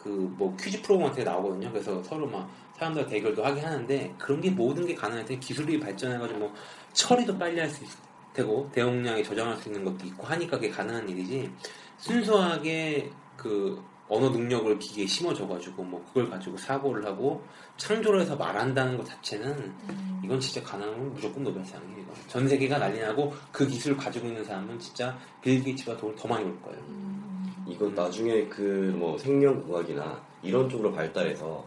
그 0.02 0.08
뭐 0.38 0.56
퀴즈 0.56 0.80
프로그램 0.82 1.08
같은 1.10 1.24
게 1.24 1.30
나오거든요. 1.30 1.70
그래서 1.72 2.02
서로 2.02 2.26
막 2.26 2.48
사람들 2.78 3.06
대결도 3.06 3.44
하게 3.44 3.60
하는데 3.60 4.14
그런 4.18 4.40
게 4.40 4.50
모든 4.50 4.86
게 4.86 4.94
가능할 4.94 5.24
때 5.24 5.36
기술이 5.38 5.78
발전해가지고 5.80 6.38
뭐 6.38 6.54
처리도 6.92 7.36
빨리 7.36 7.58
할 7.60 7.68
수 7.70 7.82
있을 7.84 7.98
테고 8.32 8.70
대용량에 8.72 9.22
저장할 9.22 9.56
수 9.56 9.68
있는 9.68 9.84
것도 9.84 10.06
있고 10.06 10.24
하니까 10.26 10.56
그게 10.56 10.70
가능한 10.70 11.08
일이지 11.08 11.50
순수하게 11.96 13.10
그 13.36 13.82
언어 14.08 14.30
능력을 14.30 14.78
기계에 14.78 15.06
심어줘가지고 15.06 15.82
뭐 15.84 16.04
그걸 16.06 16.30
가지고 16.30 16.56
사고를 16.56 17.04
하고 17.04 17.42
창조를 17.76 18.22
해서 18.22 18.34
말한다는 18.36 18.96
것 18.96 19.04
자체는 19.06 19.50
음. 19.52 20.20
이건 20.24 20.40
진짜 20.40 20.62
가능하면 20.62 21.12
무조건 21.14 21.44
노벨상이에요. 21.44 22.06
전 22.26 22.48
세계가 22.48 22.78
난리 22.78 23.00
나고 23.00 23.34
그 23.52 23.66
기술을 23.66 23.96
가지고 23.96 24.26
있는 24.28 24.44
사람은 24.44 24.78
진짜 24.78 25.16
빌 25.42 25.62
게이츠가 25.62 25.96
돈을 25.96 26.16
더 26.16 26.26
많이 26.28 26.44
벌 26.44 26.62
거예요. 26.62 26.78
음. 26.88 27.64
이건 27.66 27.94
나중에 27.94 28.46
그 28.46 28.94
뭐 28.98 29.16
생명공학이나 29.18 30.20
이런 30.42 30.68
쪽으로 30.68 30.92
발달해서 30.92 31.64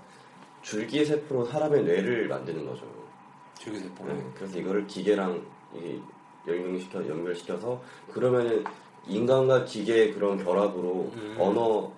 줄기 0.61 1.05
세포로 1.05 1.45
사람의 1.45 1.83
뇌를 1.83 2.27
만드는 2.27 2.65
거죠. 2.65 2.83
줄기 3.59 3.79
세포. 3.79 4.05
네, 4.05 4.23
그래서 4.35 4.59
이거를 4.59 4.87
기계랑 4.87 5.41
이게 5.75 5.99
연결시켜 6.47 7.07
연결시켜서 7.07 7.81
그러면은 8.11 8.63
인간과 9.07 9.63
기계의 9.65 10.13
그런 10.13 10.43
결합으로 10.43 11.11
음. 11.15 11.35
언어 11.39 11.91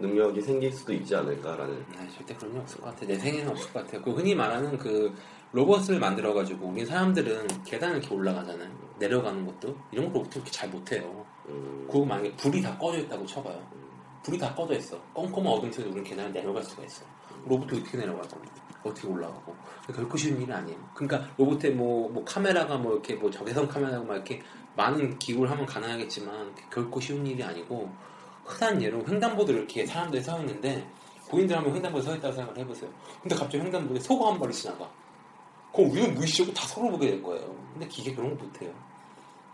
능력이 0.00 0.40
생길 0.40 0.72
수도 0.72 0.92
있지 0.92 1.14
않을까라는. 1.14 1.84
아, 1.96 2.06
절대 2.08 2.34
그런 2.34 2.54
게 2.54 2.58
없을 2.58 2.80
것 2.80 2.86
같아. 2.86 3.06
내 3.06 3.16
생에는 3.16 3.50
없을 3.50 3.72
것 3.72 3.84
같아요. 3.84 4.02
그 4.02 4.12
흔히 4.12 4.34
말하는 4.34 4.76
그 4.78 5.14
로봇을 5.52 5.98
만들어가지고 5.98 6.68
우리 6.68 6.86
사람들은 6.86 7.64
계단을 7.64 7.98
이렇게 7.98 8.14
올라가잖아요. 8.14 8.70
내려가는 8.98 9.44
것도 9.46 9.76
이런 9.90 10.06
거 10.06 10.18
로봇 10.18 10.30
그렇게 10.30 10.50
잘 10.50 10.68
못해요. 10.68 11.24
음, 11.48 11.86
그거 11.90 12.04
만약에 12.04 12.34
불이 12.36 12.62
다 12.62 12.76
꺼져 12.78 12.98
있다고 12.98 13.26
쳐봐요. 13.26 13.60
불이 14.22 14.38
다 14.38 14.54
꺼져 14.54 14.74
있어. 14.74 15.00
껌껌한 15.14 15.52
어둠 15.52 15.72
속에 15.72 15.88
우리는 15.88 16.04
계단을 16.04 16.32
내려갈 16.32 16.62
수가 16.62 16.84
있어. 16.84 17.04
로봇도 17.46 17.76
어떻게 17.76 17.98
내려가고 17.98 18.40
어떻게 18.82 19.08
올라가고 19.08 19.54
결코 19.94 20.16
쉬운 20.16 20.40
일이 20.40 20.52
아니에요. 20.52 20.78
그러니까 20.94 21.30
로봇에 21.36 21.70
뭐, 21.70 22.08
뭐 22.10 22.24
카메라가 22.24 22.78
뭐 22.78 22.92
이렇게 22.92 23.14
뭐 23.14 23.30
적외선 23.30 23.66
카메라가 23.68 24.04
막 24.04 24.14
이렇게 24.14 24.40
많은 24.76 25.18
기구를 25.18 25.50
하면 25.50 25.66
가능하겠지만 25.66 26.54
결코 26.70 27.00
쉬운 27.00 27.26
일이 27.26 27.42
아니고 27.42 27.90
흔한 28.50 28.82
예로 28.82 29.04
횡단보도 29.06 29.52
이렇게 29.52 29.86
사람들이 29.86 30.22
서 30.22 30.38
있는데 30.40 30.86
고인들 31.28 31.56
하면 31.56 31.74
횡단보도에 31.74 32.02
서 32.02 32.16
있다고 32.16 32.34
생각을 32.34 32.60
해보세요. 32.60 32.90
근데 33.22 33.34
갑자기 33.34 33.64
횡단보도에 33.64 34.00
소가 34.00 34.32
한 34.32 34.40
마리 34.40 34.52
지나가. 34.52 34.90
그럼 35.72 35.90
우리는 35.90 36.14
무의식적으로 36.14 36.54
다 36.54 36.66
서로 36.66 36.90
보게 36.90 37.10
될 37.10 37.22
거예요. 37.22 37.54
근데 37.72 37.86
기계 37.86 38.12
그런 38.14 38.36
거 38.36 38.44
못해요. 38.44 38.72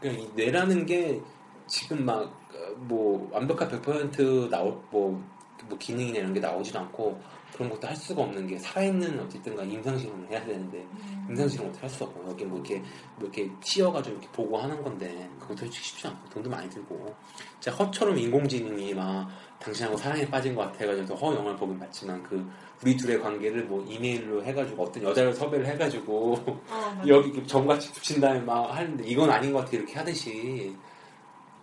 그러니까 0.00 0.24
이 0.24 0.30
뇌라는 0.34 0.86
게 0.86 1.20
지금 1.66 2.04
막 2.04 2.46
뭐 2.76 3.28
완벽한 3.32 3.68
100% 3.68 4.48
나올 4.50 4.78
뭐, 4.90 5.22
뭐 5.68 5.78
기능이나 5.78 6.18
이런 6.18 6.32
게 6.32 6.40
나오지도 6.40 6.78
않고 6.78 7.20
그런 7.52 7.70
것도 7.70 7.88
할 7.88 7.96
수가 7.96 8.22
없는 8.22 8.46
게 8.46 8.58
살아있는 8.58 9.18
어쨌든가 9.20 9.62
임상실험을 9.62 10.28
해야 10.30 10.44
되는데 10.44 10.78
음. 10.78 11.26
임상실험 11.30 11.68
어떻게 11.68 11.80
할 11.80 11.90
수 11.90 12.04
없고 12.04 12.28
여기 12.28 12.44
뭐 12.44 12.58
이렇게 12.58 12.78
뭐 13.16 13.22
이렇게 13.32 13.50
씌어가지고 13.62 14.16
이렇게 14.16 14.28
보고 14.32 14.58
하는 14.58 14.82
건데 14.82 15.30
그것도 15.40 15.60
솔직히 15.60 15.86
쉽지 15.86 16.06
않고 16.08 16.28
돈도 16.28 16.50
많이 16.50 16.68
들고 16.68 17.14
진짜 17.58 17.76
허처럼 17.76 18.18
인공지능이 18.18 18.94
막 18.94 19.28
당신하고 19.58 19.96
사랑에 19.96 20.28
빠진 20.28 20.54
것 20.54 20.62
같아가지고 20.62 21.14
허 21.14 21.34
영화를 21.34 21.56
보긴 21.56 21.78
봤지만 21.78 22.22
그 22.22 22.46
우리 22.82 22.96
둘의 22.96 23.20
관계를 23.20 23.64
뭐 23.64 23.82
이메일로 23.88 24.44
해가지고 24.44 24.82
어떤 24.84 25.02
여자를 25.04 25.32
섭외를 25.32 25.66
해가지고 25.66 26.34
어. 26.68 27.02
여기 27.06 27.46
점같이 27.46 27.90
붙인 27.92 28.20
다음에 28.20 28.40
막 28.40 28.76
하는데 28.76 29.02
이건 29.06 29.30
아닌 29.30 29.52
것 29.52 29.60
같아 29.60 29.72
이렇게 29.72 29.94
하듯이 29.94 30.76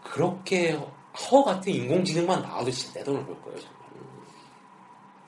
그렇게 0.04 0.72
허 0.72 1.44
같은 1.44 1.72
인공지능만 1.72 2.42
나와도 2.42 2.72
진짜 2.72 3.00
내 3.00 3.04
돈을 3.04 3.24
벌 3.26 3.40
거예요 3.44 3.60
정말. 3.60 3.83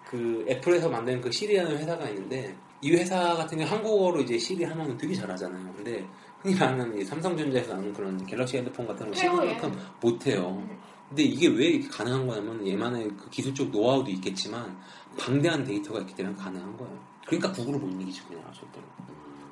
그 0.10 0.46
애플에서 0.48 0.90
만든 0.90 1.20
그 1.20 1.32
시리라는 1.32 1.78
회사가 1.78 2.10
있는데 2.10 2.56
이 2.82 2.92
회사 2.92 3.36
같은 3.36 3.58
경우 3.58 3.70
한국어로 3.70 4.22
이제 4.22 4.38
시리 4.38 4.64
하면 4.64 4.98
되게 4.98 5.14
잘하잖아요. 5.14 5.74
근데 5.76 6.06
흔히 6.42 6.56
말하는 6.56 6.98
이 6.98 7.04
삼성전자에서 7.04 7.74
나오는 7.74 7.94
그런 7.94 8.26
갤럭시 8.26 8.58
핸드폰 8.58 8.86
같은 8.86 9.08
거 9.08 9.14
시리만큼 9.14 9.76
못해요. 10.00 10.64
근데 11.10 11.24
이게 11.24 11.48
왜 11.48 11.66
이렇게 11.68 11.88
가능한 11.88 12.28
거냐면 12.28 12.68
얘만의 12.68 13.10
그 13.18 13.30
기술적 13.30 13.70
노하우도 13.70 14.12
있겠지만 14.12 14.78
방대한 15.18 15.64
데이터가 15.64 16.02
있기 16.02 16.16
때문에 16.16 16.36
가능한 16.36 16.78
거예요. 16.78 17.00
그러니까 17.26 17.52
구글을 17.52 17.80
못 17.80 18.02
이기죠 18.02 18.28
그냥 18.28 18.44
절대로. 18.54 18.86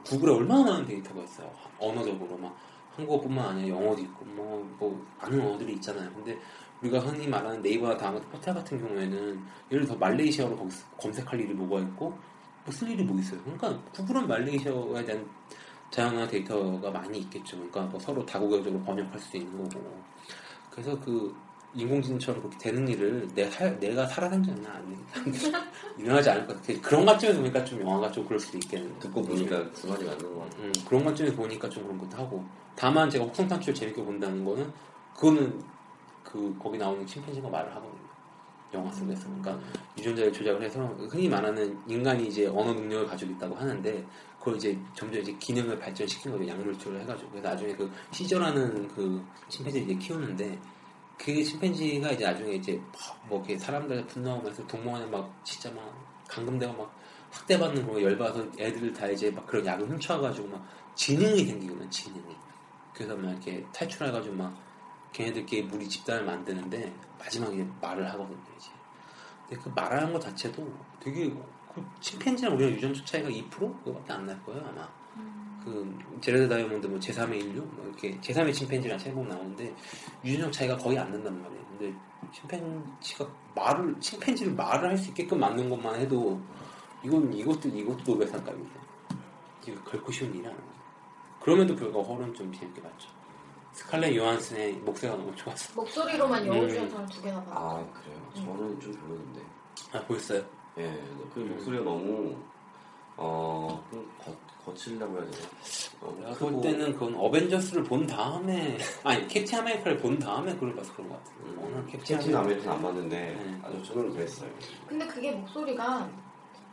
구글에 0.05 0.33
얼마나 0.33 0.71
많은 0.71 0.85
데이터가 0.85 1.23
있어요. 1.23 1.51
언어적으로 1.79 2.37
막 2.37 2.55
한국어뿐만 2.95 3.45
아니라 3.45 3.75
영어도 3.75 4.01
있고 4.01 4.25
뭐, 4.25 4.75
뭐 4.77 5.05
많은 5.21 5.41
언어들이 5.41 5.73
있잖아요. 5.73 6.11
근데 6.13 6.37
우리가 6.83 6.99
흔히 6.99 7.27
말하는 7.27 7.61
네이버나 7.61 7.97
다음 7.97 8.19
포털 8.31 8.53
같은 8.53 8.77
경우에는 8.79 9.41
예를 9.71 9.85
들어 9.85 9.97
말레이시아로 9.97 10.57
거기 10.57 10.75
검색할 10.99 11.39
일이 11.39 11.53
뭐가 11.53 11.79
있고 11.85 12.09
뭐 12.65 12.73
쓸 12.73 12.89
일이 12.89 13.03
뭐 13.03 13.17
있어요. 13.19 13.39
그러니까 13.41 13.77
구글은 13.91 14.27
말레이시아에 14.27 15.05
대한 15.05 15.25
다양한 15.91 16.27
데이터가 16.27 16.91
많이 16.91 17.19
있겠죠. 17.19 17.55
그러니까 17.57 17.81
뭐 17.83 17.99
서로 17.99 18.25
다국어적으로 18.25 18.81
번역할 18.83 19.19
수 19.19 19.37
있는 19.37 19.69
거고. 19.69 20.01
그래서 20.71 20.99
그 20.99 21.33
인공지능처럼 21.75 22.41
그렇게 22.41 22.57
되는 22.57 22.87
일을 22.87 23.27
내 23.33 23.49
살, 23.49 23.79
내가 23.79 24.07
안 24.17 24.97
일어나지 25.97 26.29
않을 26.31 26.47
것 26.47 26.55
같아요. 26.55 26.81
그런 26.81 27.05
관점에서 27.05 27.39
보니까 27.39 27.63
좀 27.63 27.81
영화가 27.81 28.11
좀 28.11 28.25
그럴 28.25 28.39
수도 28.39 28.57
있겠는데. 28.57 28.99
듣고 28.99 29.21
보니까 29.21 29.71
그 29.71 29.87
말이 29.87 30.05
맞는 30.05 30.33
것 30.35 30.39
같아요. 30.43 30.63
음, 30.63 30.73
그런 30.87 31.03
관점에서 31.03 31.35
보니까 31.35 31.69
좀 31.69 31.83
그런 31.83 31.97
것도 31.97 32.17
하고. 32.17 32.43
다만 32.75 33.09
제가 33.09 33.25
혹성탄출 33.25 33.73
재밌게 33.73 34.03
본다는 34.03 34.43
거는 34.45 34.71
그거는 35.15 35.61
그 36.33 36.57
거기 36.59 36.79
나오는 36.79 37.05
침팬지가 37.05 37.47
말을 37.47 37.69
하거든요. 37.75 38.01
영화 38.73 38.91
속에서. 38.91 39.27
그러니까 39.27 39.59
유전자를 39.95 40.33
조작을 40.33 40.63
해서 40.63 40.83
흔히 41.11 41.29
말하는 41.29 41.79
인간이 41.87 42.27
이제 42.27 42.47
언어 42.47 42.73
능력을 42.73 43.05
가지고 43.05 43.33
있다고 43.33 43.55
하는데 43.55 44.03
그걸 44.39 44.55
이제 44.55 44.75
점점 44.95 45.21
이제 45.21 45.31
기능을 45.39 45.77
발전시킨 45.77 46.31
거죠. 46.31 46.47
약물치료를 46.47 47.01
해가지고. 47.01 47.29
그래서 47.29 47.49
나중에 47.49 47.75
그 47.75 47.91
시저라는 48.11 48.87
그 48.87 49.23
침팬지를 49.47 49.87
이제 49.87 50.07
키우는데 50.07 50.59
그 51.19 51.43
침팬지가 51.43 52.11
이제 52.13 52.25
나중에 52.25 52.53
이제 52.53 52.81
막뭐 53.29 53.45
이렇게 53.45 53.57
사람들 53.59 54.07
분노하면서 54.07 54.65
동물원에 54.65 55.05
막 55.05 55.31
진짜 55.45 55.69
막 55.71 55.87
감금되고 56.27 56.73
막 56.73 56.91
학대받는 57.29 57.85
거 57.85 58.01
열받아서 58.01 58.47
애들 58.57 58.91
다 58.91 59.07
이제 59.07 59.29
막 59.29 59.45
그런 59.45 59.63
약을 59.63 59.87
훔쳐가지고 59.87 60.47
막 60.47 60.67
지능이 60.95 61.45
생기거든 61.45 61.89
지능이. 61.91 62.35
그래서 62.91 63.15
막 63.15 63.29
이렇게 63.29 63.63
탈출해가지고 63.71 64.35
막 64.35 64.72
걔네들끼리 65.13 65.63
무리 65.63 65.87
집단을 65.87 66.25
만드는데 66.25 66.93
마지막에 67.19 67.65
말을 67.81 68.05
하거든요 68.13 68.37
이제. 68.57 68.69
근데 69.47 69.61
그 69.63 69.69
말하는 69.69 70.11
것 70.11 70.19
자체도 70.19 70.67
되게 70.99 71.29
그 71.73 71.83
침팬지랑 72.01 72.55
우리랑 72.55 72.73
유전자 72.73 73.03
차이가 73.05 73.29
2% 73.29 73.49
그거밖에 73.49 74.13
안 74.13 74.25
날 74.25 74.43
거예요 74.43 74.61
아마. 74.67 74.87
그 75.63 75.97
제레드 76.19 76.49
다이아몬드 76.49 76.87
뭐 76.87 76.99
제3의 76.99 77.35
인류 77.35 77.61
뭐 77.61 77.85
이렇게 77.85 78.19
제3의 78.19 78.53
침팬지랑 78.53 78.97
책보면 78.97 79.29
나오는데 79.29 79.73
유전자 80.25 80.51
차이가 80.59 80.75
거의 80.75 80.99
안 80.99 81.09
난단 81.11 81.41
말이에요. 81.41 81.65
근데 81.69 81.93
침팬지가 82.33 83.25
말을 83.55 83.95
침팬지를 84.01 84.53
말을 84.55 84.89
할 84.89 84.97
수 84.97 85.09
있게끔 85.09 85.39
만든 85.39 85.69
것만 85.69 85.99
해도 86.01 86.41
이건 87.03 87.31
이것도 87.33 87.69
이것도 87.69 88.03
노벨상감이죠. 88.05 88.71
이거 89.67 89.83
결코 89.85 90.11
쉬운 90.11 90.31
일이 90.33 90.45
아니에요. 90.45 90.73
그럼에도 91.39 91.75
불구하고 91.75 92.15
헐은 92.15 92.33
좀 92.33 92.51
재밌게 92.53 92.81
봤죠. 92.81 93.09
스칼렛 93.73 94.15
요한슨의 94.15 94.73
목소리가 94.73 95.17
너무 95.17 95.35
좋았어. 95.35 95.73
목소리로만 95.75 96.43
음. 96.43 96.47
여우주연 96.47 96.89
상을 96.89 97.05
두 97.09 97.21
개나 97.21 97.43
받았어. 97.43 97.77
아 97.79 97.91
그래요? 97.91 98.29
저는 98.35 98.79
좀 98.79 98.93
별로던데. 98.93 99.41
아 99.93 100.01
보였어요? 100.05 100.43
예, 100.77 101.03
그 101.33 101.39
목소리가 101.39 101.83
너무 101.83 102.35
어좀 103.17 104.11
거, 104.23 104.35
거칠다고 104.65 105.13
해야 105.17 105.25
되나? 105.29 106.33
크고 106.33 106.51
볼 106.51 106.61
때는 106.61 106.93
그건 106.93 107.15
어벤져스를 107.15 107.83
본 107.83 108.05
다음에 108.07 108.77
아니 109.03 109.27
캡틴 109.27 109.59
아메리카를 109.59 109.97
본 109.97 110.17
다음에 110.19 110.53
그걸 110.53 110.75
봐서 110.75 110.93
그런 110.93 111.09
것 111.09 111.17
같아요. 111.23 111.35
음, 111.45 111.57
오늘 111.61 111.85
캡틴 111.87 112.35
아메리카 112.35 112.73
안 112.73 112.81
봤는데 112.81 113.15
네. 113.17 113.59
아주 113.63 113.83
저는 113.83 114.13
그랬어요. 114.13 114.49
근데 114.87 115.05
그게 115.07 115.31
목소리가 115.31 116.09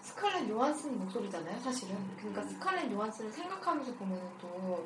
스칼렛 0.03 0.49
요한슨 0.49 0.99
목소리잖아요, 0.99 1.59
사실은. 1.61 1.97
그러니까 2.17 2.43
스칼렛 2.45 2.91
요한슨을 2.91 3.31
생각하면서 3.33 3.93
보면 3.95 4.19
또 4.41 4.85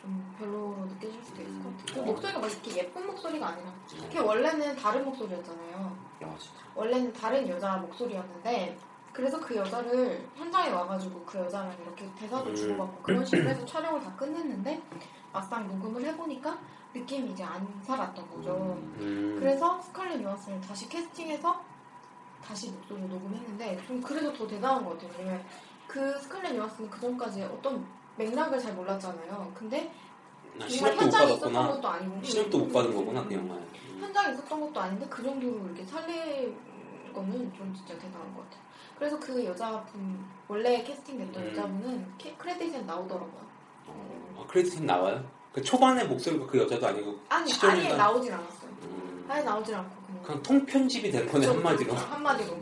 좀 0.00 0.34
별로로 0.38 0.86
느껴질 0.86 1.22
수도 1.24 1.42
있을 1.42 1.62
것 1.62 1.76
같아요. 1.76 2.04
그 2.04 2.10
목소리가 2.10 2.38
막 2.40 2.50
이렇게 2.50 2.76
예쁜 2.76 3.06
목소리가 3.06 3.48
아니라 3.48 3.72
그게 3.88 4.18
원래는 4.18 4.76
다른 4.76 5.04
목소리였잖아요. 5.04 5.96
야 6.22 6.36
진짜. 6.38 6.60
원래는 6.74 7.12
다른 7.12 7.48
여자 7.48 7.76
목소리였는데 7.76 8.78
그래서 9.12 9.40
그 9.40 9.56
여자를 9.56 10.28
현장에 10.36 10.70
와가지고 10.70 11.24
그 11.24 11.38
여자랑 11.38 11.76
이렇게 11.82 12.08
대사도 12.14 12.50
음. 12.50 12.54
주고받고 12.54 13.02
그런 13.02 13.24
식으로 13.24 13.48
해서 13.48 13.64
촬영을 13.66 14.00
다 14.00 14.14
끝냈는데 14.14 14.80
막상 15.32 15.66
녹음을 15.66 16.04
해보니까 16.04 16.56
느낌이 16.94 17.32
이제 17.32 17.42
안 17.42 17.66
살았던 17.82 18.30
거죠. 18.30 18.78
음, 18.98 19.36
그래서 19.38 19.80
스칼렛 19.82 20.22
요한슨을 20.22 20.60
다시 20.60 20.88
캐스팅해서 20.88 21.60
다시 22.42 22.70
목소리를 22.70 23.08
녹음했는데 23.08 23.84
좀 23.86 24.00
그래도 24.00 24.32
더 24.32 24.46
대단한 24.46 24.84
것 24.84 24.92
같아요. 24.92 25.18
왜냐면 25.18 25.44
그 25.86 26.18
스칼렛 26.20 26.54
요한슨은 26.54 26.88
그 26.88 27.00
전까지 27.00 27.42
어떤 27.42 27.84
맥락을 28.18 28.58
잘 28.58 28.74
몰랐잖아요. 28.74 29.52
근데 29.54 29.90
나 30.56 30.66
정말 30.68 30.96
현장에 30.96 31.32
있었던. 31.34 31.52
것도 31.52 31.88
아니고 31.88 32.22
시력도 32.24 32.58
못 32.58 32.72
받은 32.72 32.94
거구나 32.94 33.24
그 33.24 33.34
영화에. 33.34 33.60
현장에 34.00 34.34
있었던 34.34 34.60
것도 34.60 34.80
아닌데 34.80 35.06
그 35.08 35.22
정도로 35.22 35.66
이렇게 35.66 35.84
살린 35.84 36.56
거는 37.14 37.52
좀 37.54 37.72
진짜 37.74 37.94
대단한 37.94 38.34
것 38.34 38.42
같아요. 38.44 38.62
그래서 38.98 39.18
그 39.20 39.44
여자분 39.44 40.24
원래 40.48 40.82
캐스팅됐던 40.82 41.42
음. 41.42 41.50
여자분은 41.52 42.12
캐- 42.18 42.34
크레딧에 42.34 42.82
나오더라고요. 42.82 43.48
아, 44.36 44.44
크레딧 44.48 44.82
나와요? 44.84 45.24
그 45.52 45.62
초반에 45.62 46.04
목소리가 46.04 46.46
그 46.46 46.58
여자도 46.58 46.86
아니고 46.88 47.18
아니 47.28 47.50
시절이나- 47.50 47.68
아예 47.70 47.96
나오질 47.96 48.32
않았어요. 48.34 48.70
음, 48.82 49.26
아예 49.28 49.42
나오질 49.42 49.74
않고 49.74 50.02
그냥 50.06 50.22
그냥 50.24 50.42
통편집이 50.42 51.10
될 51.10 51.26
뻔해 51.26 51.46
한마디로 51.46 51.94
한마디로. 51.94 52.58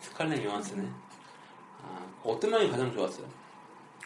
스칼렛 0.00 0.44
요한슨의 0.44 0.86
아, 1.82 2.06
어떤 2.24 2.50
면이 2.50 2.70
가장 2.70 2.92
좋았어요? 2.92 3.26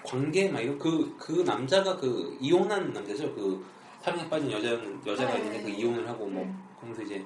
관계 0.05 0.49
막 0.49 0.61
이런 0.61 0.79
그, 0.79 1.15
그 1.19 1.33
남자가 1.43 1.97
그 1.97 2.37
이혼한 2.41 2.93
남자죠 2.93 3.35
그 3.35 3.65
사랑에 4.01 4.29
빠진 4.29 4.51
여자 4.51 4.71
여자가 5.07 5.33
네. 5.35 5.39
있는데 5.39 5.63
그 5.63 5.69
이혼을 5.71 6.09
하고 6.09 6.27
뭐 6.27 6.45
네. 6.45 6.55
그러면서 6.77 7.03
이제 7.03 7.25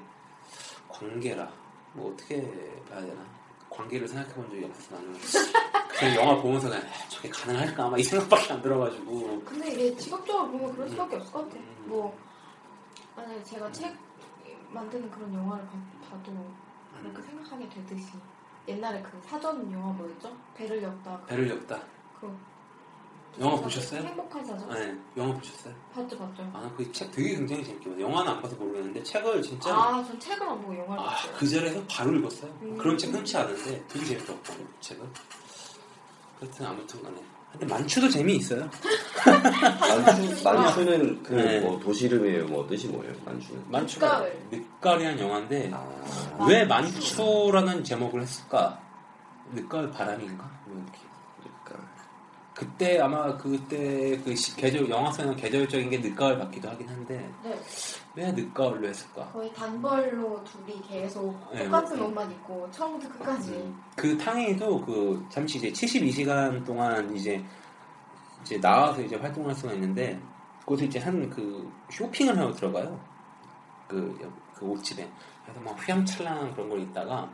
관계라 0.88 1.50
뭐 1.94 2.12
어떻게 2.12 2.42
봐야 2.88 3.00
되나 3.00 3.24
관계를 3.70 4.06
생각해 4.06 4.34
본 4.34 4.50
적이 4.50 4.64
없어서 4.66 4.94
나는 4.96 5.14
그냥 5.98 6.14
영화 6.16 6.36
보면서 6.42 6.68
그냥 6.68 6.82
아, 6.84 7.08
저게 7.08 7.28
가능할까 7.30 7.84
아마 7.86 7.96
이 7.96 8.02
생각밖에 8.02 8.52
안 8.52 8.62
들어가지고 8.62 9.42
근데 9.44 9.72
이게 9.72 9.96
직업적으로 9.96 10.50
보면 10.50 10.72
그럴 10.74 10.88
수밖에 10.90 11.16
없을 11.16 11.32
것 11.32 11.44
같아요. 11.44 11.60
음. 11.60 11.84
뭐 11.86 12.18
만약에 13.16 13.42
제가 13.42 13.72
책 13.72 13.96
만드는 14.70 15.10
그런 15.10 15.32
영화를 15.32 15.64
봐- 15.66 16.10
봐도 16.10 16.32
그렇게 17.00 17.22
생각하게 17.22 17.68
되듯이 17.70 18.08
옛날에 18.68 19.00
그 19.02 19.18
사전 19.26 19.70
영화 19.72 19.92
뭐였죠? 19.92 20.36
배를 20.54 20.82
엮다 20.82 21.24
배를 21.26 21.48
엮다 21.50 21.80
그 22.20 22.36
영화 23.38 23.56
보셨어요? 23.60 24.00
행복한 24.02 24.44
사전 24.46 24.68
네 24.70 24.96
영화 25.16 25.34
보셨어요? 25.34 25.74
봤죠 25.94 26.16
봤죠. 26.18 26.42
아 26.54 26.70
그 26.76 26.90
책 26.92 27.10
되게 27.12 27.34
굉장히 27.36 27.64
재밌게 27.64 27.90
봤어요 27.90 28.04
영화는 28.06 28.32
안 28.32 28.42
봐서 28.42 28.56
모르겠는데 28.56 29.02
책을 29.02 29.42
진짜 29.42 29.74
아 29.74 30.02
전 30.04 30.18
책을 30.18 30.48
안 30.48 30.60
보고 30.62 30.76
영화를 30.76 31.02
아, 31.02 31.06
봤어요. 31.10 31.32
그 31.36 31.46
자리에서 31.48 31.82
바로 31.88 32.14
읽었어요. 32.14 32.50
음. 32.62 32.76
그런 32.78 32.96
책 32.96 33.12
흔치 33.12 33.36
않은데 33.36 33.84
되게 33.88 34.04
재밌었거든요, 34.06 34.66
그 34.66 34.74
책은. 34.80 35.04
하여튼 36.40 36.66
아무튼 36.66 37.02
간에. 37.02 37.16
하여튼 37.50 37.68
만추도 37.68 38.08
재미있어요. 38.08 38.68
만추 39.80 40.42
만추는 40.44 41.22
그 41.22 41.32
네. 41.34 41.60
뭐 41.60 41.78
도시 41.80 42.06
이름이에요. 42.06 42.46
뭐 42.46 42.66
뜻이 42.66 42.88
뭐예요? 42.88 43.14
만추는? 43.24 43.64
만추가 43.70 44.18
늦가을. 44.20 44.46
늦가을이란 44.50 45.18
영화인데 45.20 45.70
아, 45.74 46.46
왜 46.48 46.64
만추라는 46.64 47.84
제목을 47.84 48.22
했을까? 48.22 48.80
늦가을 49.52 49.90
바람인가? 49.90 50.50
뭐 50.66 50.76
이렇게. 50.82 50.98
그때 52.56 52.98
아마 53.00 53.36
그때 53.36 54.16
그 54.24 54.34
시- 54.34 54.56
계절 54.56 54.88
영화에서는 54.88 55.36
계절적인 55.36 55.90
게 55.90 55.98
늦가을 55.98 56.38
같기도 56.38 56.70
하긴 56.70 56.88
한데 56.88 57.30
네, 57.44 57.60
왜 58.14 58.32
늦가을로 58.32 58.88
했을까? 58.88 59.28
거의 59.28 59.52
단벌로 59.52 60.42
둘이 60.42 60.80
계속 60.80 61.38
네, 61.52 61.64
똑같은 61.64 61.98
뭐, 61.98 62.08
옷만 62.08 62.30
입고 62.32 62.70
처음부터 62.70 63.12
끝까지. 63.12 63.74
그 63.94 64.16
탕웨이도 64.16 64.80
그 64.86 65.26
잠시 65.28 65.58
이제 65.58 65.70
72시간 65.70 66.64
동안 66.64 67.14
이제 67.14 67.44
이제 68.40 68.58
나와서 68.58 69.02
이제 69.02 69.16
활동할 69.16 69.54
수가 69.54 69.74
있는데 69.74 70.18
그곳에 70.60 70.86
이제 70.86 70.98
한 70.98 71.28
그 71.28 71.70
쇼핑을 71.90 72.38
하러 72.38 72.50
들어가요. 72.54 72.98
그, 73.86 74.18
그 74.54 74.64
옷집에. 74.64 75.06
그래서 75.44 75.60
막 75.60 75.76
휘황찬란한 75.86 76.52
그런 76.54 76.70
걸 76.70 76.80
있다가 76.80 77.30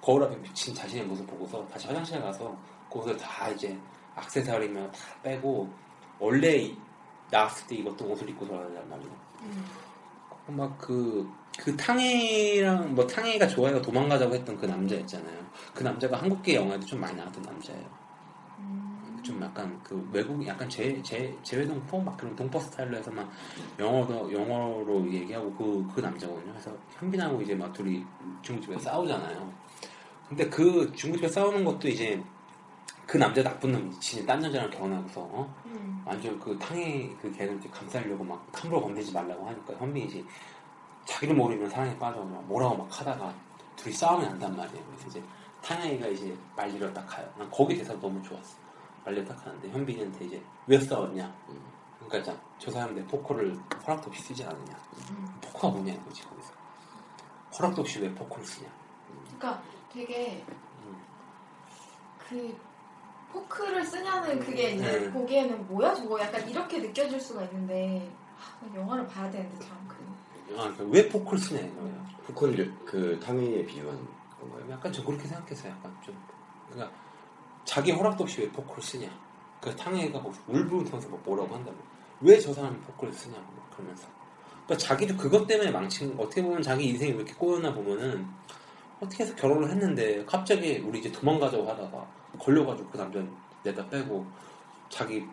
거울 0.00 0.22
앞에 0.22 0.40
비친 0.40 0.72
자신의 0.72 1.04
모습 1.06 1.26
보고서 1.26 1.66
다시 1.66 1.88
화장실에 1.88 2.20
가서 2.20 2.56
그것을 2.88 3.16
다 3.16 3.48
이제 3.48 3.76
악세사리며 4.14 4.90
다 4.90 4.98
빼고 5.22 5.68
원래 6.18 6.56
이- 6.56 6.78
나왔을 7.30 7.66
때 7.66 7.76
입었던 7.76 8.08
옷을 8.10 8.28
입고 8.28 8.46
돌아다니란 8.46 8.88
말이에요. 8.90 9.12
음. 9.42 9.64
막 10.48 10.76
그, 10.78 11.26
그 11.58 11.74
탕웨이랑, 11.76 12.94
뭐 12.94 13.06
탕웨이가 13.06 13.46
좋아해가 13.48 13.80
도망가자고 13.80 14.34
했던 14.34 14.56
그 14.56 14.66
남자 14.66 14.94
있잖아요. 14.96 15.38
그 15.74 15.82
남자가 15.82 16.20
한국계 16.20 16.56
영화에도 16.56 16.84
좀 16.84 17.00
많이 17.00 17.16
나왔던 17.16 17.42
남자예요. 17.42 17.84
음. 18.58 19.20
좀 19.22 19.40
약간 19.42 19.78
그 19.82 20.06
외국, 20.12 20.44
약간 20.46 20.68
제, 20.68 21.00
제, 21.02 21.34
제외동포? 21.42 22.00
막 22.02 22.16
그런 22.16 22.34
동포 22.36 22.58
스타일로 22.58 22.96
해서 22.98 23.10
막 23.10 23.30
영어도, 23.78 24.30
영어로 24.32 25.10
얘기하고 25.12 25.52
그, 25.54 25.88
그 25.94 26.00
남자거든요. 26.00 26.52
그래서 26.52 26.76
현빈하고 26.98 27.40
이제 27.40 27.54
막 27.54 27.72
둘이 27.72 28.04
중국집에 28.42 28.78
싸우잖아요. 28.78 29.52
근데 30.28 30.48
그 30.50 30.90
중국집에 30.94 31.28
싸우는 31.28 31.64
것도 31.64 31.88
이제 31.88 32.22
그 33.06 33.16
남자 33.18 33.42
나쁜 33.42 33.72
놈이지. 33.72 34.00
진짜 34.00 34.26
딴 34.26 34.44
여자랑 34.44 34.70
결혼하고서, 34.70 35.20
어? 35.20 35.54
음. 35.66 36.02
완전 36.04 36.38
그 36.40 36.58
탕에 36.58 37.14
그 37.20 37.30
걔를 37.32 37.60
감싸려고 37.70 38.24
막 38.24 38.46
함부로 38.52 38.82
건들지 38.82 39.12
말라고 39.12 39.46
하니까 39.48 39.74
현민이 39.74 40.06
이제 40.06 40.24
자기를 41.04 41.34
모르면 41.34 41.68
사랑에 41.68 41.96
빠져 41.98 42.22
막 42.24 42.42
뭐라고 42.44 42.76
막 42.76 43.00
하다가 43.00 43.34
둘이 43.76 43.94
싸움이 43.94 44.24
난단 44.24 44.56
말이에요. 44.56 44.84
그래서 44.86 45.08
이제 45.08 45.22
탕아이가 45.62 46.06
이제 46.08 46.36
말리러 46.56 46.92
딱 46.92 47.06
가요. 47.06 47.28
난 47.36 47.48
거기 47.50 47.76
대사 47.76 47.92
너무 48.00 48.22
좋았어. 48.22 48.56
말리러 49.04 49.26
딱 49.26 49.44
가는데 49.44 49.68
현빈이한테 49.70 50.24
이제 50.26 50.42
왜 50.66 50.78
싸웠냐? 50.78 51.32
그러니까 51.98 52.18
있잖아. 52.18 52.40
저 52.58 52.70
사람들 52.70 53.04
포커를 53.06 53.56
허락도 53.86 54.10
없이 54.10 54.22
쓰지 54.22 54.44
않느냐? 54.44 54.76
음. 55.10 55.34
포커가 55.40 55.74
뭐냐 55.74 55.92
이거지 55.92 56.22
거기서. 56.24 56.52
허락도 57.58 57.82
없이 57.82 58.00
왜 58.00 58.12
포커를 58.14 58.44
쓰냐? 58.44 58.68
그러니까 59.38 59.62
되게 59.92 60.44
음. 60.84 60.96
그 62.18 62.56
포크를 63.32 63.84
쓰냐는 63.84 64.38
그게 64.40 64.72
이제 64.72 65.00
네. 65.00 65.10
보기에는 65.10 65.66
뭐야 65.68 65.94
저거 65.94 66.20
약간 66.20 66.46
이렇게 66.48 66.78
느껴질 66.78 67.20
수가 67.20 67.42
있는데 67.44 68.10
아, 68.38 68.76
영화를 68.76 69.06
봐야 69.06 69.30
되는데 69.30 69.58
참 69.64 69.76
그. 69.88 70.60
아, 70.60 70.72
그왜 70.76 71.08
포크를 71.08 71.38
쓰냐 71.38 71.60
이거예요. 71.60 72.06
포크를 72.26 72.74
그 72.84 73.18
탕웨이에 73.20 73.64
비유한 73.64 73.98
건가요? 74.38 74.66
약간 74.70 74.92
좀 74.92 75.04
그렇게 75.04 75.26
생각했어요. 75.26 75.72
약간 75.72 75.96
좀 76.04 76.14
그러니까 76.70 76.94
자기 77.64 77.90
허락도 77.92 78.24
없이 78.24 78.40
왜 78.42 78.48
포크를 78.50 78.82
쓰냐. 78.82 79.08
그 79.60 79.74
탕웨이가 79.76 80.18
뭐 80.18 80.34
울부를 80.48 80.84
통해서 80.90 81.08
뭐 81.08 81.20
뭐라고 81.24 81.54
한다고. 81.54 81.76
왜 82.20 82.38
저 82.38 82.52
사람이 82.52 82.76
포크를 82.80 83.12
쓰냐고 83.12 83.42
막 83.56 83.70
그러면서. 83.74 84.06
그러니까 84.66 84.76
자기도 84.76 85.16
그것 85.16 85.46
때문에 85.46 85.70
망친 85.70 86.14
어떻게 86.18 86.42
보면 86.42 86.62
자기 86.62 86.86
인생이 86.88 87.12
왜 87.12 87.16
이렇게 87.18 87.34
꼬였나 87.34 87.72
보면은 87.74 88.26
어떻게 89.00 89.24
해서 89.24 89.34
결혼을 89.34 89.70
했는데 89.70 90.24
갑자기 90.24 90.78
우리 90.78 91.00
이제 91.00 91.10
도망가자고 91.10 91.68
하다가 91.68 92.06
걸려가지고 92.38 92.90
그 92.90 92.96
남자 92.96 93.22
내다 93.62 93.88
빼고 93.88 94.26
자기 94.88 95.24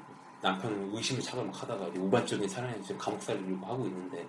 남편을 0.42 0.92
의심을 0.94 1.22
차고 1.22 1.44
막 1.44 1.62
하다가 1.62 1.88
우발적인 1.98 2.48
사랑에 2.48 2.80
지금 2.82 2.98
감옥 2.98 3.22
살이려고 3.22 3.66
하고 3.66 3.86
있는데 3.86 4.26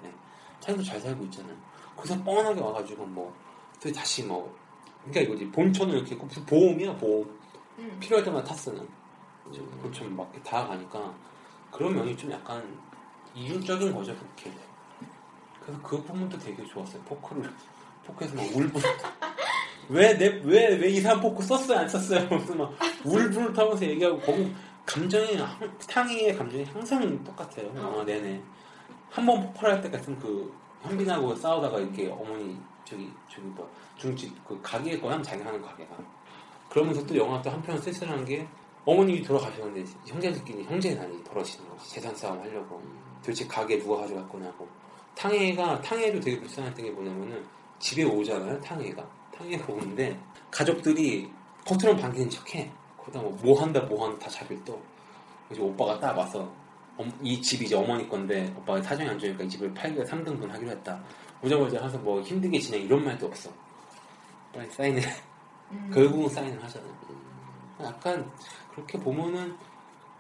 자기도 0.61 0.83
잘 0.83 1.01
살고 1.01 1.25
있잖아요. 1.25 1.57
거기서 1.97 2.23
뻔하게 2.23 2.61
와가지고 2.61 3.07
뭐 3.07 3.51
또 3.81 3.91
다시 3.91 4.23
뭐 4.23 4.55
그러니까 5.05 5.21
이거지 5.23 5.51
본천을 5.51 5.95
이렇게 5.95 6.15
있고 6.15 6.27
무슨 6.27 6.45
보험이야 6.45 6.95
보험. 6.97 7.27
음. 7.79 7.97
필요할 7.99 8.23
때마다 8.25 8.45
타 8.45 8.55
쓰는. 8.55 8.87
본천 9.81 10.15
막 10.15 10.31
이렇게 10.33 10.49
다 10.49 10.67
가니까 10.69 11.13
그런 11.73 11.97
면이 11.97 12.17
좀 12.17 12.31
약간 12.31 12.79
이중적인 13.35 13.93
거죠 13.93 14.15
그렇게 14.15 14.53
그래서 15.61 15.83
그 15.83 15.97
부분도 16.03 16.39
되게 16.39 16.65
좋았어요. 16.67 17.03
포크를 17.03 17.51
포크에서 18.05 18.35
막 18.37 18.45
울분 18.55 18.83
왜내왜왜 19.91 20.89
이 20.89 21.01
사람 21.01 21.21
포크 21.21 21.43
썼어요 21.43 21.79
안 21.81 21.89
썼어요? 21.89 22.27
그래서 22.29 22.55
막 22.55 22.73
울분을 23.05 23.53
타면서 23.53 23.85
얘기하고 23.87 24.19
거기 24.21 24.53
감정이 24.87 25.37
항- 25.37 25.79
탕이의 25.89 26.37
감정이 26.37 26.65
항상 26.65 27.25
똑같아요 27.25 27.71
아 27.77 28.05
네네 28.05 28.41
한번 29.11 29.43
폭발할 29.43 29.81
때 29.81 29.91
같은 29.91 30.19
그 30.19 30.53
현빈하고 30.83 31.35
싸우다가 31.35 31.79
이렇게 31.79 32.09
어머니 32.09 32.57
저기 32.85 33.11
저기 33.29 33.47
뭐 33.49 33.69
중집 33.97 34.33
그 34.47 34.59
가게에 34.63 34.99
거야 34.99 35.21
자기 35.21 35.43
하는 35.43 35.61
가게가. 35.61 35.97
그러면서 36.71 37.05
또 37.05 37.17
영화 37.17 37.41
또 37.43 37.51
한편 37.51 37.79
쓸쓸한 37.81 38.25
게 38.25 38.47
어머님이 38.85 39.23
돌아가셨는데 39.23 39.85
형제들끼리 40.07 40.65
형제 40.65 40.95
난이 40.95 41.23
벌어지는 41.25 41.69
거지. 41.69 41.91
재산 41.91 42.15
싸움 42.15 42.41
하려고. 42.41 42.81
도대체 43.21 43.47
가게 43.47 43.79
누가 43.79 43.99
가져갈 43.99 44.27
거냐고. 44.29 44.67
탕해가 45.15 45.81
탕해도 45.83 46.21
되게 46.21 46.41
불쌍했던 46.41 46.85
게 46.85 46.91
뭐냐면은 46.91 47.45
집에 47.79 48.05
오잖아요 48.05 48.59
탕해가 48.61 49.07
탕해가 49.41 49.73
오는데 49.73 50.19
가족들이 50.51 51.31
겉으로는 51.67 52.01
반기는 52.01 52.29
척해. 52.29 52.71
그러다 53.01 53.21
뭐, 53.21 53.31
뭐 53.43 53.61
한다 53.63 53.81
뭐 53.81 54.07
한다 54.07 54.27
다 54.27 54.31
자기를 54.31 54.63
또. 54.65 54.81
이제 55.51 55.61
오빠가 55.61 55.99
딱 55.99 56.17
와서 56.17 56.51
엄- 56.97 57.11
이 57.23 57.41
집이 57.41 57.65
이제 57.65 57.75
어머니 57.75 58.09
건데 58.09 58.53
오빠가 58.57 58.81
사정이 58.83 59.09
안 59.09 59.19
좋으니까 59.19 59.43
이 59.45 59.49
집을 59.49 59.73
팔기로 59.75 60.05
3등분 60.05 60.49
하기로 60.49 60.71
했다. 60.71 61.03
오자마자 61.43 61.81
가서 61.81 61.99
뭐 61.99 62.21
힘들게 62.23 62.59
지내 62.59 62.79
이런 62.79 63.05
말도 63.05 63.27
없어. 63.27 63.51
빨리 64.53 64.69
사인을 64.71 65.03
음. 65.73 65.91
결국은 65.95 66.29
사인을 66.29 66.63
하잖아요 66.65 66.91
약간 67.83 68.31
그렇게 68.75 68.99
보면은 68.99 69.57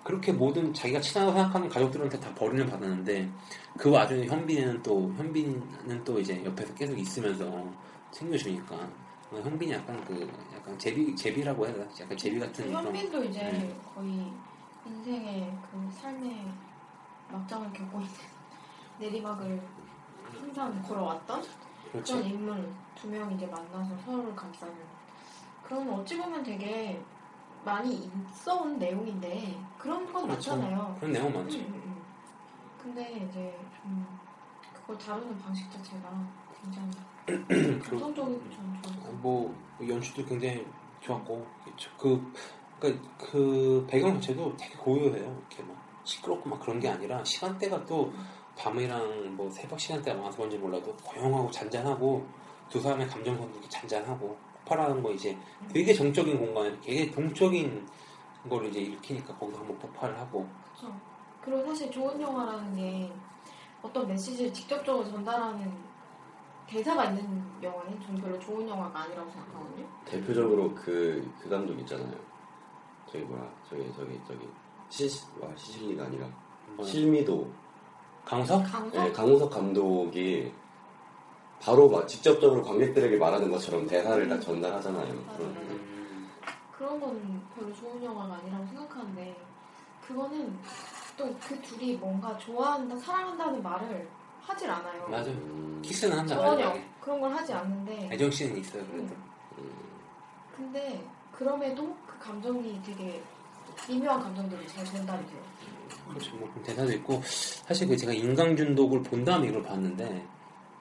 그렇게 0.04 0.32
모든 0.32 0.72
자기가 0.72 1.00
친하다고 1.00 1.36
생각하는 1.36 1.68
가족들한테 1.68 2.18
다 2.20 2.34
버림을 2.34 2.66
받았는데 2.66 3.28
그 3.76 3.90
와중에 3.90 4.26
현빈은 4.26 4.82
또 4.82 5.12
현빈은 5.18 6.02
또 6.04 6.18
이제 6.18 6.42
옆에서 6.44 6.72
계속 6.74 6.98
있으면서 6.98 7.70
챙겨주니까 8.12 8.88
현빈이 9.30 9.72
약간 9.72 10.04
그 10.04 10.28
약간 10.54 10.76
제비 10.78 11.14
제비라고 11.14 11.64
해야 11.66 11.72
되나 11.74 11.86
약간 12.00 12.16
제비 12.16 12.38
같은 12.40 12.70
현빈도 12.72 13.24
이제 13.24 13.40
네. 13.44 13.76
거의 13.94 14.32
인생의 14.86 15.56
그 15.70 15.90
삶의 15.92 16.46
막장을 17.30 17.72
겪고 17.72 18.00
있는 18.00 18.12
내리막을 18.98 19.62
항상 20.32 20.82
걸어왔던 20.82 21.42
그렇죠 21.92 22.14
그런 22.16 22.26
인물 22.28 22.72
두 22.94 23.08
명 23.08 23.32
이제 23.32 23.46
만나서 23.46 23.96
서로를 24.04 24.34
감싸는 24.34 24.74
그런 25.64 25.88
어찌 25.90 26.16
보면 26.18 26.42
되게 26.42 27.00
많이 27.64 28.10
있어온 28.32 28.78
내용인데 28.78 29.56
그런 29.78 30.04
건 30.12 30.26
그렇죠. 30.26 30.56
많잖아요. 30.56 30.96
그런 30.98 31.12
내용 31.12 31.28
음, 31.28 31.34
많죠 31.34 31.58
음, 31.58 31.64
음. 31.74 32.02
근데 32.82 33.12
이제 33.12 33.58
좀 33.80 34.06
그걸 34.74 34.98
다루는 34.98 35.38
방식 35.38 35.70
자체가 35.70 36.10
굉장히 36.60 36.90
감성적이고 37.26 38.50
전 38.50 38.82
좋았어요. 38.82 39.12
뭐 39.22 39.54
연출도 39.86 40.28
굉장히 40.28 40.66
좋았고 41.00 41.46
그 41.98 42.32
그러니까 42.78 43.08
그 43.18 43.86
배경 43.88 44.14
자체도 44.14 44.56
되게 44.56 44.74
고요해요 44.76 45.42
이렇게 45.50 45.62
막 45.62 45.76
시끄럽고 46.04 46.48
막 46.48 46.60
그런 46.60 46.80
게 46.80 46.88
아니라 46.88 47.22
시간대가 47.24 47.84
또 47.86 48.12
밤이랑 48.56 49.36
뭐 49.36 49.50
새벽 49.50 49.78
시간대가 49.78 50.16
많아서 50.18 50.38
그런지 50.38 50.58
몰라도 50.58 50.94
고요하고 51.04 51.50
잔잔하고 51.50 52.26
두 52.68 52.80
사람의 52.80 53.06
감정선도 53.08 53.60
잔잔하고 53.68 54.36
폭발하는 54.64 55.02
거 55.02 55.10
이제 55.12 55.36
되게 55.72 55.92
정적인 55.92 56.38
공간에 56.38 56.78
되게 56.80 57.10
동적인 57.10 57.86
걸 58.48 58.66
이제 58.66 58.80
일으키니까 58.80 59.34
거기서 59.36 59.60
한번 59.60 59.78
폭발을 59.78 60.18
하고 60.18 60.46
그렇죠. 60.76 60.94
그리고 61.42 61.66
사실 61.66 61.90
좋은 61.90 62.20
영화라는 62.20 62.76
게 62.76 63.12
어떤 63.82 64.06
메시지를 64.08 64.52
직접적으로 64.52 65.04
전달하는 65.10 65.72
대사가 66.70 67.06
있는 67.06 67.42
영화는 67.62 68.00
저는 68.00 68.20
별로 68.22 68.38
좋은 68.38 68.68
영화가 68.68 69.00
아니라고 69.00 69.28
생각하거든요. 69.30 69.86
대표적으로 70.04 70.72
그, 70.74 71.28
그 71.42 71.48
감독 71.48 71.78
있잖아요. 71.80 72.14
저기 73.10 73.24
뭐야, 73.24 73.50
저기, 73.68 73.92
저기, 73.96 74.20
저기. 74.26 74.48
시, 74.88 75.08
와, 75.40 75.48
시실리가 75.56 76.04
아니라. 76.04 76.28
뭐 76.76 76.84
실미도. 76.86 77.50
강석 78.24 78.62
강석 78.64 78.92
네, 79.02 79.10
강우석 79.12 79.50
감독이 79.50 80.52
바로 81.60 81.88
막 81.90 82.06
직접적으로 82.06 82.62
관객들에게 82.62 83.16
말하는 83.18 83.50
것처럼 83.50 83.86
대사를 83.86 84.28
다 84.28 84.38
전달하잖아요. 84.38 85.06
그런- 85.36 85.56
음, 85.56 86.30
그런 86.70 87.00
건 87.00 87.42
별로 87.54 87.72
좋은 87.74 88.02
영화가 88.02 88.34
아니라고 88.36 88.66
생각하는데 88.66 89.36
그거는 90.06 90.56
또 91.16 91.26
그 91.40 91.60
둘이 91.60 91.96
뭔가 91.96 92.36
좋아한다, 92.38 92.96
사랑한다는 92.96 93.62
말을 93.62 94.08
하질 94.50 94.70
않아요. 94.70 95.08
맞아 95.08 95.30
음, 95.30 95.80
키스는 95.84 96.18
한다 96.18 96.34
전혀 96.36 96.74
그런 97.00 97.20
걸 97.20 97.32
하지 97.32 97.52
않는데 97.52 98.08
애정 98.12 98.30
씨는 98.30 98.58
있어요 98.58 98.84
그래도 98.86 99.14
음. 99.58 99.70
근데 100.56 101.02
그럼에도 101.32 101.96
그 102.06 102.18
감정이 102.18 102.80
되게 102.82 103.22
미묘한 103.88 104.20
감정들이 104.20 104.66
잘 104.68 104.84
전달이 104.84 105.24
돼요. 105.26 105.40
그렇죠. 106.08 106.36
뭐 106.36 106.52
대사도 106.64 106.92
있고 106.92 107.20
사실 107.24 107.88
그 107.88 107.96
제가 107.96 108.12
인강준독을 108.12 109.02
본 109.04 109.24
다음에 109.24 109.48
이걸 109.48 109.62
봤는데 109.62 110.26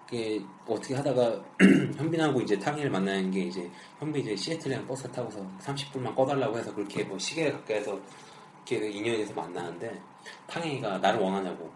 그게 0.06 0.42
어떻게 0.68 0.96
하다가 0.96 1.40
현빈하고 1.96 2.42
이제 2.42 2.58
탕이를 2.58 2.90
만나는 2.90 3.30
게 3.30 3.42
이제 3.42 3.70
현빈 4.00 4.24
이제 4.24 4.36
시애틀이랑 4.36 4.88
버스 4.88 5.10
타고서 5.12 5.40
30분만 5.62 6.16
꺼달라고 6.16 6.58
해서 6.58 6.74
그렇게 6.74 7.04
뭐 7.04 7.18
시계에 7.20 7.52
가까이서 7.52 8.00
이렇게 8.68 8.90
인연이 8.90 9.18
돼서 9.18 9.34
만나는데 9.34 10.02
탕이가 10.48 10.98
나를 10.98 11.20
원하냐고 11.20 11.72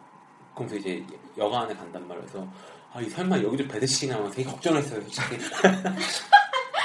그러면서 0.54 0.76
이제 0.78 1.04
여가 1.38 1.62
안에 1.62 1.74
간단. 1.74 2.08
그래서 2.08 2.48
아, 2.94 3.02
이 3.02 3.10
설마 3.10 3.42
여기도 3.42 3.68
배드식이 3.68 4.08
나면 4.08 4.30
되게 4.32 4.50
걱정했어요, 4.50 5.02
솔직히. 5.02 5.38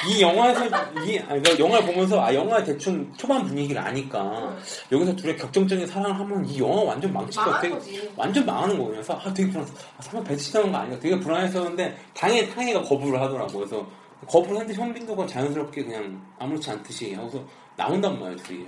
이 0.06 0.22
영화에서 0.22 0.64
이 1.04 1.18
아니, 1.18 1.42
그러니까 1.42 1.58
영화를 1.58 1.86
보면서 1.86 2.22
아 2.22 2.32
영화 2.32 2.62
대충 2.62 3.12
초반 3.16 3.44
분위기를 3.44 3.82
아니까 3.82 4.56
여기서 4.92 5.14
둘의 5.16 5.36
격정적인 5.36 5.86
사랑을 5.88 6.18
하면 6.20 6.46
이 6.46 6.60
영화 6.60 6.82
완전 6.82 7.12
망칠 7.12 7.42
것 7.42 7.50
같아. 7.50 7.68
완전 8.16 8.46
망하는. 8.46 8.84
그래서 8.84 9.14
아 9.14 9.32
되게 9.34 9.50
불안했어. 9.50 9.74
아, 9.96 10.02
설마 10.02 10.24
배치당한 10.24 10.70
거 10.70 10.78
아닌가? 10.78 11.00
되게 11.00 11.18
불안했었는데 11.18 11.98
당연히 12.14 12.48
탕이가 12.48 12.82
거부를 12.82 13.20
하더라고. 13.20 13.52
그래서 13.58 13.86
거부를 14.28 14.60
했는데 14.60 14.80
현빈도 14.80 15.14
그냥 15.16 15.28
자연스럽게 15.28 15.84
그냥 15.84 16.22
아무렇지 16.38 16.70
않듯이 16.70 17.14
하고서 17.14 17.44
나온단 17.76 18.18
말이에요. 18.20 18.36
둘이. 18.36 18.66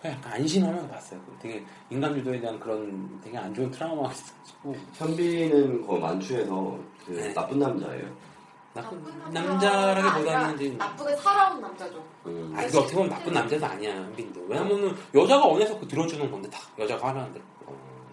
그냥 0.00 0.16
약간 0.16 0.32
안심하면서 0.32 0.88
봤어요. 0.88 1.20
되게 1.40 1.64
인간주도에 1.90 2.40
대한 2.40 2.58
그런 2.58 3.20
되게 3.22 3.36
안 3.36 3.52
좋은 3.52 3.70
트라우마가 3.70 4.12
있어가지고 4.12 4.76
현빈은 4.94 5.86
그 5.86 5.92
만추에서 5.94 6.78
그 7.04 7.12
네. 7.12 7.34
나쁜 7.34 7.58
남자예요. 7.58 8.30
나쁜 8.72 9.04
나쁜 9.04 9.32
남자라기보다는 9.34 10.28
아니라 10.28 10.52
이제 10.52 10.76
나쁘게 10.76 11.16
살아온 11.16 11.60
남자죠. 11.60 12.02
음. 12.26 12.52
아, 12.56 12.62
이게 12.62 12.78
어떻게 12.78 12.94
보면 12.94 13.10
나쁜 13.10 13.32
남자도 13.32 13.66
아니야, 13.66 13.94
현빈도. 13.96 14.46
왜냐면은 14.48 14.94
여자가 15.14 15.44
원해서 15.44 15.78
그 15.78 15.86
들어주는 15.86 16.30
건데 16.30 16.48
다 16.48 16.60
여자가 16.78 17.08
하라는데. 17.08 17.40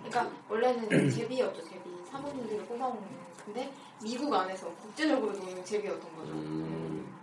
그러니까 0.03 0.35
원래는 0.49 1.11
제비였죠 1.11 1.63
제비 1.63 1.89
사모님들을 2.09 2.65
뽑아오는 2.65 3.01
근데 3.45 3.71
미국 4.01 4.33
안에서 4.33 4.67
국제적으로 4.75 5.31
노는 5.31 5.63
제비였던 5.63 6.15
거죠. 6.15 6.31
음. 6.31 7.16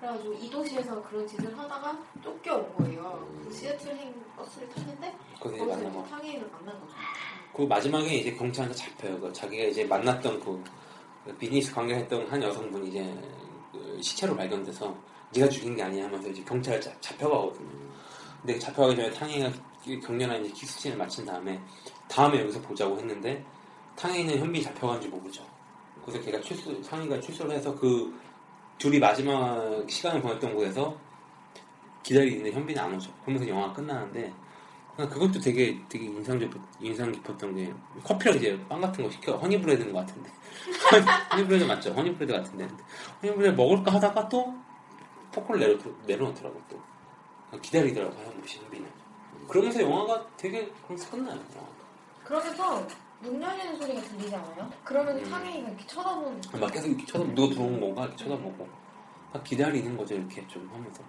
그래가지고 0.00 0.32
이 0.34 0.48
도시에서 0.50 1.02
그런 1.02 1.26
짓을 1.26 1.56
하다가 1.58 1.98
쫓겨온 2.22 2.74
거예요. 2.76 3.26
음. 3.30 3.44
그 3.46 3.54
시애틀행 3.54 4.14
버스를 4.36 4.68
탔는데 4.70 5.14
거기서 5.38 5.64
거기서 5.66 5.76
만나고. 5.84 6.00
이제 6.00 6.10
탕웨이를 6.10 6.50
만난 6.50 6.80
거죠. 6.80 6.92
그 7.54 7.62
마지막에 7.62 8.14
이제 8.16 8.32
경찰한테 8.34 8.74
잡혀요. 8.76 9.20
그 9.20 9.32
자기가 9.32 9.64
이제 9.64 9.84
만났던 9.84 10.40
그, 10.40 10.64
그 11.24 11.36
비즈니스 11.36 11.74
관계했던 11.74 12.26
한 12.30 12.42
여성분이 12.42 12.88
이제 12.88 13.14
그 13.72 13.98
시체로 14.02 14.34
발견돼서 14.34 14.94
네가 15.34 15.48
죽인 15.48 15.76
게 15.76 15.82
아니야 15.82 16.06
하면서 16.06 16.28
이제 16.28 16.42
경찰에 16.44 16.80
잡- 16.80 17.00
잡혀가거든요. 17.02 17.68
근데 18.40 18.54
그 18.54 18.58
잡혀가기 18.58 18.96
전에 18.96 19.10
탕웨이가 19.12 19.52
격렬한 20.06 20.44
이제 20.44 20.54
키스씬을 20.54 20.96
마친 20.96 21.26
다음에 21.26 21.60
다음에 22.08 22.40
여기서 22.40 22.60
보자고 22.62 22.96
했는데 22.98 23.44
탕웨이는 23.96 24.38
현빈이 24.38 24.64
잡혀간지 24.64 25.08
모르죠. 25.08 25.44
그래서 26.06 26.24
걔가 26.24 26.40
출소 26.40 26.82
상희가 26.82 27.20
출소를 27.20 27.52
해서 27.56 27.74
그 27.74 28.18
둘이 28.80 28.98
마지막 28.98 29.84
시간을 29.86 30.22
보냈던 30.22 30.54
곳에서 30.54 30.96
기다리는데 32.02 32.50
현빈이 32.50 32.78
안 32.80 32.94
오죠. 32.94 33.12
그러면서 33.22 33.46
영화가 33.46 33.74
끝나는데 33.74 34.32
그것도 34.96 35.38
되게 35.38 35.78
되게 35.86 36.06
인상 36.06 36.38
깊 36.38 36.50
인상 36.80 37.12
깊었던 37.12 37.54
게 37.54 37.72
커피랑 38.02 38.36
이제 38.38 38.58
빵 38.68 38.80
같은 38.80 39.04
거 39.04 39.10
시켜 39.10 39.36
허니브레드인 39.36 39.92
것 39.92 40.00
같은데 40.00 40.30
허니브레드 41.32 41.64
맞죠? 41.64 41.92
허니브레드 41.92 42.32
같은데 42.32 42.68
허니브레드 43.22 43.54
먹을까 43.54 43.92
하다가 43.92 44.28
또 44.30 44.54
포크를 45.30 45.60
내려 45.60 45.78
내려놓더라고 46.06 46.60
또 46.70 47.60
기다리더라고 47.60 48.14
현빈을 48.14 48.88
그러면서 49.46 49.82
영화가 49.82 50.26
되게 50.38 50.70
그러면서 50.84 51.10
끝나요. 51.10 51.36
영화가. 51.36 51.72
그러면서 52.24 52.86
문 53.20 53.40
열리는 53.42 53.76
소리가 53.76 54.00
들리지 54.00 54.34
않아요? 54.34 54.70
그러면 54.84 55.18
음. 55.18 55.24
탕웨이가 55.24 55.68
이렇게 55.68 55.86
쳐다보는 55.86 56.40
막 56.58 56.72
계속 56.72 56.88
이렇게 56.88 57.04
쳐다 57.06 57.34
누가 57.34 57.54
들어온 57.54 57.80
건가 57.80 58.04
이렇게 58.04 58.16
쳐다보고 58.24 58.68
막 59.32 59.44
기다리는 59.44 59.96
거죠 59.96 60.14
이렇게 60.14 60.46
좀 60.48 60.68
하면서 60.72 61.02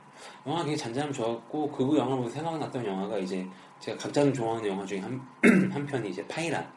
영화 0.45 0.63
되게 0.63 0.75
잔잔함 0.75 1.11
좋았고 1.13 1.71
그 1.71 1.97
영화 1.97 2.15
보고 2.15 2.29
생각났던 2.29 2.85
영화가 2.85 3.17
이제 3.17 3.47
제가 3.79 3.97
가장 3.97 4.31
좋아하는 4.33 4.69
영화 4.69 4.85
중에 4.85 4.99
한, 4.99 5.19
한 5.71 5.85
편이 5.85 6.09
이제 6.09 6.25
파이란 6.27 6.69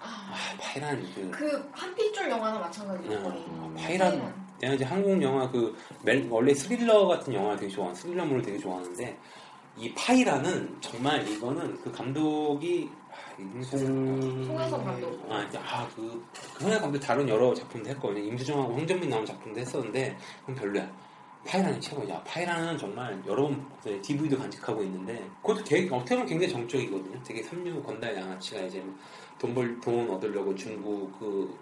아 0.00 0.32
파이란 0.58 1.02
그그 1.14 1.68
한빛줄 1.72 2.30
영화나 2.30 2.58
마찬가지예요. 2.58 3.18
음, 3.18 3.22
거의. 3.22 3.44
음, 3.44 3.74
파이란 3.76 4.34
내가 4.60 4.74
이제 4.74 4.84
한국 4.84 5.20
영화 5.22 5.50
그 5.50 5.76
멜- 6.02 6.26
원래 6.30 6.54
스릴러 6.54 7.06
같은 7.06 7.34
영화를 7.34 7.58
되게 7.58 7.70
좋아하는 7.72 7.94
스릴러물을 7.94 8.40
되게 8.42 8.58
좋아하는데 8.58 9.18
이 9.76 9.94
파이란은 9.94 10.78
정말 10.80 11.26
이거는 11.28 11.80
그 11.82 11.90
감독이 11.92 12.90
아, 13.40 13.50
이름 13.50 13.62
송... 13.62 14.44
송혜성 14.44 14.84
감독. 14.84 15.32
아, 15.32 15.42
이제 15.42 15.58
아, 15.58 15.88
그, 15.94 16.22
그 16.58 16.64
현역 16.64 16.82
감독 16.82 16.98
다른 16.98 17.28
여러 17.28 17.54
작품도 17.54 17.88
했거든요. 17.90 18.24
임수정하고 18.24 18.74
황정민 18.74 19.08
나온 19.08 19.24
작품도 19.24 19.60
했었는데, 19.60 20.16
그건 20.40 20.54
별로야. 20.56 20.90
파이란이 21.46 21.80
최고야. 21.80 22.22
파이란은 22.24 22.76
정말 22.76 23.22
여러 23.26 23.44
번 23.44 23.66
DV도 24.02 24.36
간직하고 24.38 24.82
있는데, 24.82 25.26
그것도 25.40 25.64
되게, 25.64 25.86
어떻게 25.94 26.14
보면 26.14 26.26
굉장히 26.26 26.52
정적이거든요. 26.52 27.22
되게 27.22 27.42
삼류 27.42 27.82
건달 27.82 28.14
양아치가 28.14 28.60
이제 28.60 28.84
돈 29.38 29.54
벌, 29.54 29.80
돈 29.80 30.10
얻으려고 30.10 30.54
중국 30.54 31.10
그, 31.18 31.58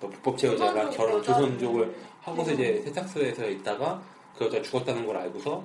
그 0.00 0.08
불법 0.08 0.36
조선족 0.36 0.90
결혼. 0.96 1.22
조선족을 1.22 1.96
하고서 2.20 2.52
이제 2.52 2.82
세탁소에서 2.84 3.48
있다가 3.48 4.02
그 4.36 4.46
여자 4.46 4.60
죽었다는 4.60 5.06
걸 5.06 5.16
알고서 5.16 5.62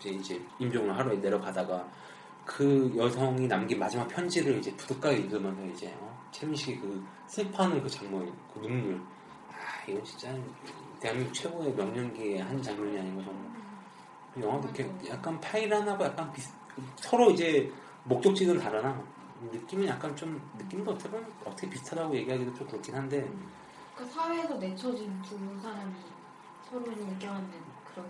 이제, 0.00 0.10
이제 0.10 0.40
임종을 0.58 0.96
하러 0.96 1.14
내려가다가 1.14 1.86
그 2.44 2.92
여성이 2.96 3.46
남긴 3.46 3.78
마지막 3.78 4.08
편지를 4.08 4.58
이제 4.58 4.74
부둣가에 4.76 5.16
읽으면서 5.16 5.64
이제 5.66 5.94
어, 6.00 6.28
최민식이 6.32 6.80
그 6.80 7.04
슬퍼하는 7.26 7.82
그 7.82 7.88
장면, 7.88 8.32
그 8.52 8.60
눈물. 8.60 9.00
아 9.50 9.84
이건 9.88 10.04
진짜 10.04 10.34
대한민국 10.98 11.32
최고의 11.32 11.74
명령기의 11.74 12.38
한 12.40 12.60
장면이 12.62 12.98
아니고 12.98 13.22
정말. 13.22 13.50
그 14.34 14.40
영화도 14.42 14.68
이렇게 14.68 15.10
약간 15.10 15.40
파이란하고 15.40 16.04
약간 16.04 16.32
비슷 16.32 16.52
서로 16.96 17.30
이제 17.30 17.72
목적지는 18.04 18.58
다르나? 18.58 19.02
느낌은 19.52 19.86
약간 19.86 20.14
좀 20.16 20.40
느낌도 20.58 20.92
어떻게 20.92 21.08
보면 21.10 21.32
어떻게 21.44 21.70
비슷하다고 21.70 22.14
얘기하기도 22.14 22.54
좀 22.54 22.66
그렇긴 22.66 22.94
한데. 22.94 23.30
그 23.96 24.04
사회에서 24.06 24.54
내쳐진 24.56 25.20
두 25.22 25.36
사람이 25.62 25.94
서로를 26.68 27.18
껴안는 27.18 27.50
그런. 27.92 28.06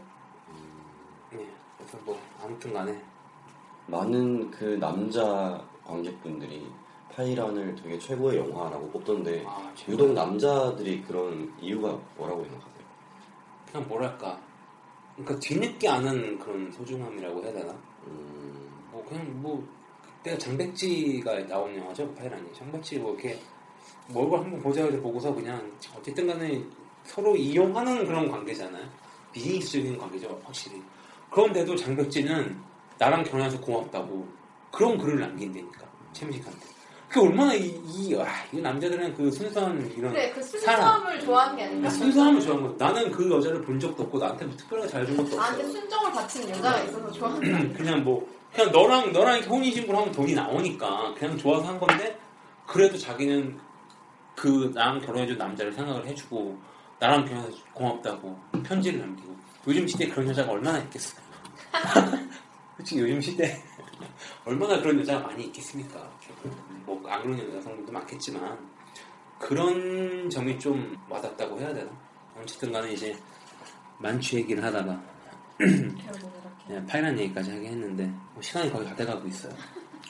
네. 1.31 1.49
그래서 1.79 1.99
뭐 2.05 2.21
아무튼간에 2.43 3.03
많은 3.91 4.51
그 4.51 4.65
남자 4.81 5.63
관객분들이 5.85 6.67
파이란을 7.13 7.75
되게 7.75 7.99
최고의 7.99 8.39
영화라고 8.39 8.89
뽑던데 8.91 9.45
아, 9.47 9.73
유독 9.89 10.13
남자들이 10.13 11.03
그런 11.03 11.53
이유가 11.61 11.99
뭐라고 12.17 12.45
생각하세요? 12.45 12.85
그냥 13.71 13.89
뭐랄까. 13.89 14.41
그러니까 15.17 15.39
뒤늦게 15.41 15.89
아는 15.89 16.39
그런 16.39 16.71
소중함이라고 16.73 17.43
해야 17.43 17.53
되나? 17.53 17.73
음, 18.07 18.71
뭐 18.91 19.05
그냥 19.09 19.43
뭐 19.43 19.63
그때 20.03 20.39
장백지가 20.39 21.47
나온 21.47 21.77
영화죠 21.77 22.13
파이란이. 22.15 22.53
장백지 22.55 22.99
뭐 22.99 23.13
이렇게 23.15 23.39
뭐 24.09 24.23
얼굴 24.23 24.39
한번 24.41 24.61
보자 24.61 24.85
해서 24.85 24.99
보고서 25.01 25.35
그냥 25.35 25.71
어쨌든 25.97 26.27
간에 26.27 26.63
서로 27.05 27.37
이용하는 27.37 28.07
그런 28.07 28.31
관계잖아요. 28.31 28.87
비즈니스적인 29.33 29.99
관계죠 29.99 30.41
확실히. 30.45 30.81
그런데도 31.31 31.77
장백지는 31.77 32.70
나랑 33.01 33.25
결혼해서 33.25 33.59
고맙다고 33.61 34.29
그런 34.71 34.99
글을 34.99 35.21
남긴다니까 35.21 35.81
최민식한테 36.13 36.61
그게 37.09 37.27
얼마나 37.27 37.55
이, 37.55 37.67
이, 37.89 38.15
와, 38.15 38.27
이 38.53 38.61
남자들은 38.61 39.15
그 39.15 39.31
순수한 39.33 39.91
이런 39.97 40.13
그래, 40.13 40.31
그. 40.31 40.41
순수함을 40.43 41.19
좋아하는 41.19 41.57
게 41.57 41.65
아닌가? 41.65 41.91
순수함을 41.91 42.41
좋아하는 42.41 42.69
거 42.69 42.85
나는 42.85 43.11
그 43.11 43.29
여자를 43.29 43.63
본 43.63 43.81
적도 43.81 44.05
없고 44.05 44.19
나한테 44.19 44.45
뭐 44.45 44.57
특별하게 44.57 44.89
잘준 44.89 45.17
것도 45.17 45.35
나한테 45.35 45.63
없어 45.65 45.73
순정을 45.73 46.13
바치는 46.13 46.51
여자가 46.51 46.83
있어서 46.83 47.11
좋아하는? 47.11 47.73
그냥 47.73 48.05
뭐 48.05 48.29
그냥 48.55 48.71
너랑 48.71 49.13
너랑 49.13 49.39
이렇게 49.39 49.49
혼인신고를 49.49 49.99
하면 49.99 50.13
돈이 50.13 50.35
나오니까 50.35 51.15
그냥 51.19 51.39
좋아서 51.39 51.67
한 51.67 51.81
건데 51.81 52.17
그래도 52.67 52.97
자기는 52.99 53.59
그 54.37 54.71
나랑 54.75 55.01
결혼해준 55.01 55.39
남자를 55.39 55.73
생각을 55.73 56.07
해주고 56.07 56.57
나랑 56.99 57.25
결혼해서 57.25 57.57
고맙다고 57.73 58.39
편지를 58.63 59.01
남기고 59.01 59.35
요즘 59.67 59.87
시대에 59.89 60.09
그런 60.09 60.29
여자가 60.29 60.53
얼마나 60.53 60.79
있겠어 60.81 61.17
솔직히 62.81 63.01
요즘 63.03 63.21
시대에 63.21 63.57
얼마나 64.47 64.81
그런 64.81 64.99
여자가 65.01 65.27
많이 65.29 65.45
있겠습니까 65.45 66.11
뭐안 66.87 67.23
그런 67.23 67.57
여성들도 67.57 67.93
많겠지만 67.93 68.59
그런 69.39 70.31
점이 70.31 70.59
좀 70.59 70.97
와닿다고 71.09 71.59
해야 71.61 71.73
되나 71.75 71.91
어쨌든 72.41 72.73
간에 72.73 72.93
이제 72.93 73.15
만취 73.99 74.37
얘기를 74.37 74.63
하다가. 74.65 74.99
네, 76.69 76.87
파이란 76.87 77.19
얘기까지 77.19 77.51
하긴 77.51 77.67
했는데 77.71 78.07
뭐 78.33 78.41
시간이 78.41 78.73
거의 78.73 78.87
다 78.87 78.95
돼가고 78.95 79.27
있어요. 79.29 79.53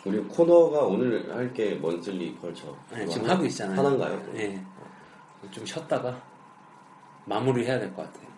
우리 0.05 0.19
코너가 0.21 0.83
오늘 0.83 1.35
할 1.35 1.53
게 1.53 1.75
먼슬리 1.75 2.37
컬처 2.41 2.77
네, 2.93 3.05
지금 3.07 3.29
하고 3.29 3.45
있잖아요. 3.47 3.77
하나인가요? 3.79 4.33
네. 4.33 4.65
좀 5.51 5.67
쉬었다가 5.67 6.23
마무리 7.25 7.65
해야 7.67 7.81
될 7.81 7.93
것 7.95 8.03
같아요. 8.05 8.30